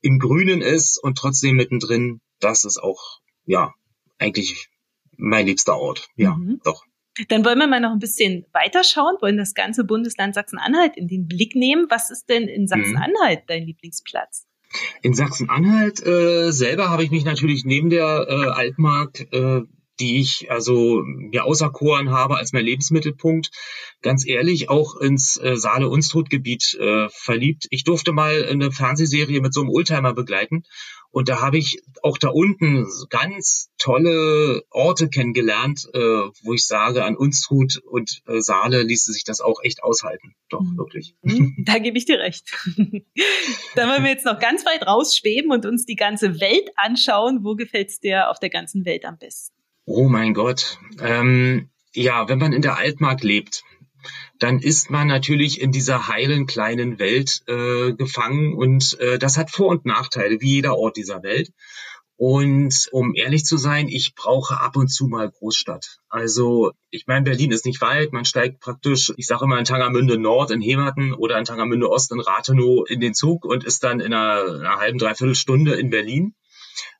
im 0.00 0.18
Grünen 0.18 0.60
ist 0.60 0.98
und 1.02 1.16
trotzdem 1.16 1.56
mittendrin. 1.56 2.20
Das 2.40 2.64
ist 2.64 2.78
auch 2.78 3.20
ja 3.46 3.72
eigentlich 4.18 4.68
mein 5.16 5.46
liebster 5.46 5.76
Ort. 5.76 6.08
Ja, 6.16 6.34
mhm. 6.34 6.60
doch. 6.64 6.84
Dann 7.28 7.44
wollen 7.44 7.58
wir 7.58 7.66
mal 7.66 7.80
noch 7.80 7.90
ein 7.90 7.98
bisschen 7.98 8.46
weiterschauen, 8.52 9.16
wollen 9.20 9.36
das 9.36 9.54
ganze 9.54 9.82
Bundesland 9.82 10.34
Sachsen-Anhalt 10.34 10.96
in 10.96 11.08
den 11.08 11.26
Blick 11.26 11.56
nehmen. 11.56 11.86
Was 11.90 12.10
ist 12.10 12.28
denn 12.28 12.44
in 12.44 12.68
Sachsen-Anhalt 12.68 13.42
dein 13.48 13.64
Lieblingsplatz? 13.64 14.46
In 15.02 15.14
Sachsen-Anhalt 15.14 16.04
äh, 16.06 16.52
selber 16.52 16.90
habe 16.90 17.02
ich 17.02 17.10
mich 17.10 17.24
natürlich 17.24 17.64
neben 17.64 17.90
der 17.90 18.26
äh, 18.28 18.50
Altmark, 18.50 19.20
äh, 19.32 19.62
die 20.00 20.20
ich 20.20 20.50
also 20.50 21.02
mir 21.04 21.44
auserkoren 21.44 22.10
habe 22.10 22.36
als 22.36 22.52
mein 22.52 22.64
Lebensmittelpunkt, 22.64 23.50
ganz 24.02 24.26
ehrlich 24.26 24.68
auch 24.68 24.96
ins 24.96 25.36
äh, 25.36 25.56
Saale-Unstrut-Gebiet 25.56 26.74
äh, 26.74 27.08
verliebt. 27.10 27.66
Ich 27.70 27.84
durfte 27.84 28.12
mal 28.12 28.46
eine 28.48 28.70
Fernsehserie 28.72 29.40
mit 29.40 29.54
so 29.54 29.60
einem 29.60 29.70
Oldtimer 29.70 30.14
begleiten 30.14 30.64
und 31.10 31.28
da 31.28 31.40
habe 31.40 31.56
ich 31.56 31.82
auch 32.02 32.18
da 32.18 32.28
unten 32.28 32.86
ganz 33.08 33.70
tolle 33.78 34.62
Orte 34.70 35.08
kennengelernt, 35.08 35.88
äh, 35.94 35.98
wo 35.98 36.52
ich 36.52 36.66
sage, 36.66 37.04
an 37.04 37.16
Unstrut 37.16 37.78
und 37.78 38.22
äh, 38.26 38.40
Saale 38.40 38.82
ließe 38.82 39.12
sich 39.12 39.24
das 39.24 39.40
auch 39.40 39.60
echt 39.62 39.82
aushalten. 39.82 40.34
Doch, 40.50 40.60
mhm. 40.60 40.76
wirklich. 40.76 41.14
Da 41.64 41.78
gebe 41.78 41.96
ich 41.96 42.04
dir 42.04 42.18
recht. 42.18 42.50
Dann 43.74 43.88
wollen 43.88 44.04
wir 44.04 44.10
jetzt 44.10 44.26
noch 44.26 44.38
ganz 44.38 44.66
weit 44.66 44.86
rausschweben 44.86 45.50
und 45.50 45.64
uns 45.66 45.86
die 45.86 45.96
ganze 45.96 46.40
Welt 46.40 46.70
anschauen. 46.76 47.42
Wo 47.42 47.54
gefällt's 47.54 48.00
dir 48.00 48.30
auf 48.30 48.38
der 48.38 48.50
ganzen 48.50 48.84
Welt 48.84 49.04
am 49.04 49.18
besten? 49.18 49.57
Oh 49.90 50.06
mein 50.06 50.34
Gott. 50.34 50.78
Ähm, 51.00 51.70
ja, 51.94 52.28
wenn 52.28 52.38
man 52.38 52.52
in 52.52 52.60
der 52.60 52.76
Altmark 52.76 53.22
lebt, 53.22 53.64
dann 54.38 54.58
ist 54.58 54.90
man 54.90 55.06
natürlich 55.06 55.62
in 55.62 55.72
dieser 55.72 56.08
heilen 56.08 56.46
kleinen 56.46 56.98
Welt 56.98 57.40
äh, 57.46 57.94
gefangen 57.94 58.52
und 58.52 59.00
äh, 59.00 59.18
das 59.18 59.38
hat 59.38 59.50
Vor- 59.50 59.70
und 59.70 59.86
Nachteile, 59.86 60.42
wie 60.42 60.56
jeder 60.56 60.76
Ort 60.76 60.98
dieser 60.98 61.22
Welt. 61.22 61.52
Und 62.16 62.90
um 62.92 63.14
ehrlich 63.14 63.46
zu 63.46 63.56
sein, 63.56 63.88
ich 63.88 64.14
brauche 64.14 64.60
ab 64.60 64.76
und 64.76 64.88
zu 64.88 65.06
mal 65.06 65.30
Großstadt. 65.30 66.00
Also 66.10 66.72
ich 66.90 67.06
meine, 67.06 67.24
Berlin 67.24 67.50
ist 67.50 67.64
nicht 67.64 67.80
weit. 67.80 68.12
Man 68.12 68.26
steigt 68.26 68.60
praktisch, 68.60 69.14
ich 69.16 69.26
sage 69.26 69.46
immer 69.46 69.58
in 69.58 69.64
Tangermünde 69.64 70.18
Nord 70.18 70.50
in 70.50 70.60
Hemerten 70.60 71.14
oder 71.14 71.38
in 71.38 71.46
Tangermünde 71.46 71.88
Ost 71.88 72.12
in 72.12 72.20
Rathenow 72.20 72.84
in 72.90 73.00
den 73.00 73.14
Zug 73.14 73.46
und 73.46 73.64
ist 73.64 73.84
dann 73.84 74.00
in 74.00 74.12
einer, 74.12 74.52
einer 74.52 74.76
halben, 74.76 74.98
dreiviertel 74.98 75.34
Stunde 75.34 75.76
in 75.76 75.88
Berlin. 75.88 76.34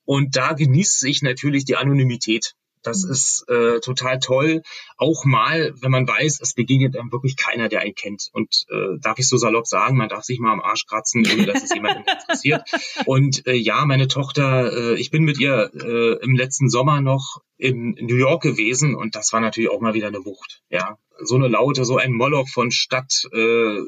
Und 0.07 0.37
da 0.37 0.55
genießt 0.55 1.01
sich 1.01 1.20
natürlich 1.20 1.66
die 1.66 1.77
Anonymität. 1.77 2.55
Das 2.83 3.05
mhm. 3.05 3.12
ist 3.12 3.45
äh, 3.49 3.81
total 3.81 4.19
toll. 4.19 4.62
Auch 4.97 5.25
mal, 5.25 5.75
wenn 5.81 5.91
man 5.91 6.07
weiß, 6.07 6.41
es 6.41 6.55
begegnet 6.55 6.97
einem 6.97 7.12
wirklich 7.12 7.37
keiner, 7.37 7.69
der 7.69 7.81
einen 7.81 7.95
kennt. 7.95 8.29
Und 8.33 8.64
äh, 8.71 8.99
darf 9.01 9.19
ich 9.19 9.29
so 9.29 9.37
salopp 9.37 9.67
sagen, 9.67 9.97
man 9.97 10.09
darf 10.09 10.25
sich 10.25 10.38
mal 10.38 10.53
am 10.53 10.61
Arsch 10.61 10.87
kratzen, 10.87 11.27
ohne 11.33 11.47
dass 11.47 11.62
es 11.62 11.75
jemanden 11.75 12.05
interessiert. 12.21 12.62
Und 13.07 13.47
äh, 13.47 13.55
ja, 13.55 13.85
meine 13.85 14.09
Tochter, 14.09 14.73
äh, 14.73 14.95
ich 14.95 15.11
bin 15.11 15.25
mit 15.25 15.38
ihr 15.38 15.71
äh, 15.75 16.25
im 16.25 16.37
letzten 16.37 16.69
Sommer 16.69 17.01
noch 17.01 17.41
in 17.57 17.97
New 18.01 18.17
York 18.17 18.43
gewesen 18.43 18.95
und 18.95 19.17
das 19.17 19.33
war 19.33 19.41
natürlich 19.41 19.71
auch 19.71 19.81
mal 19.81 19.95
wieder 19.95 20.07
eine 20.07 20.25
Wucht. 20.25 20.62
Ja, 20.71 20.97
so 21.21 21.35
eine 21.35 21.49
Laute, 21.49 21.85
so 21.85 21.97
ein 21.97 22.12
Moloch 22.12 22.49
von 22.49 22.71
Stadt. 22.71 23.25
Äh, 23.33 23.81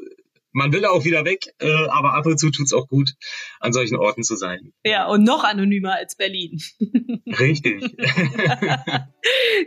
man 0.51 0.71
will 0.73 0.85
auch 0.85 1.05
wieder 1.05 1.25
weg, 1.25 1.53
äh, 1.59 1.71
aber 1.89 2.13
ab 2.13 2.25
und 2.25 2.39
zu 2.39 2.51
tut's 2.51 2.73
auch 2.73 2.87
gut, 2.87 3.13
an 3.59 3.73
solchen 3.73 3.97
Orten 3.97 4.23
zu 4.23 4.35
sein. 4.35 4.73
Ja, 4.85 5.07
und 5.07 5.23
noch 5.23 5.43
anonymer 5.43 5.95
als 5.95 6.15
Berlin. 6.15 6.61
Richtig. 7.39 7.95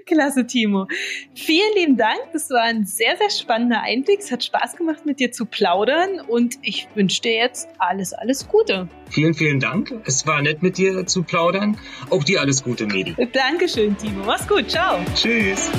Klasse, 0.07 0.47
Timo. 0.47 0.87
Vielen 1.35 1.75
lieben 1.77 1.97
Dank. 1.97 2.21
Das 2.33 2.51
war 2.51 2.63
ein 2.63 2.85
sehr, 2.85 3.17
sehr 3.17 3.31
spannender 3.31 3.83
Einblick. 3.83 4.21
Es 4.21 4.31
hat 4.31 4.45
Spaß 4.45 4.77
gemacht, 4.77 5.07
mit 5.07 5.21
dir 5.21 5.33
zu 5.33 5.47
plaudern 5.47 6.21
und 6.21 6.57
ich 6.63 6.89
wünsche 6.95 7.23
dir 7.23 7.35
jetzt 7.35 7.69
alles, 7.79 8.13
alles 8.13 8.47
Gute. 8.49 8.89
Vielen, 9.11 9.35
vielen 9.35 9.61
Dank. 9.61 9.95
Es 10.05 10.27
war 10.27 10.43
nett, 10.43 10.63
mit 10.63 10.79
dir 10.79 11.07
zu 11.07 11.23
plaudern. 11.23 11.79
Auch 12.11 12.25
dir 12.25 12.41
alles 12.41 12.63
Gute, 12.63 12.87
Medi. 12.87 13.15
Dankeschön, 13.33 13.97
Timo. 13.97 14.25
Mach's 14.25 14.47
gut. 14.47 14.71
Ciao. 14.71 15.01
Tschüss. 15.15 15.71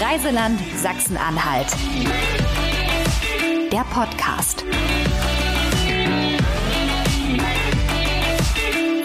Reiseland 0.00 0.58
Sachsen-Anhalt. 0.76 1.68
Der 3.72 3.84
Podcast. 3.84 4.64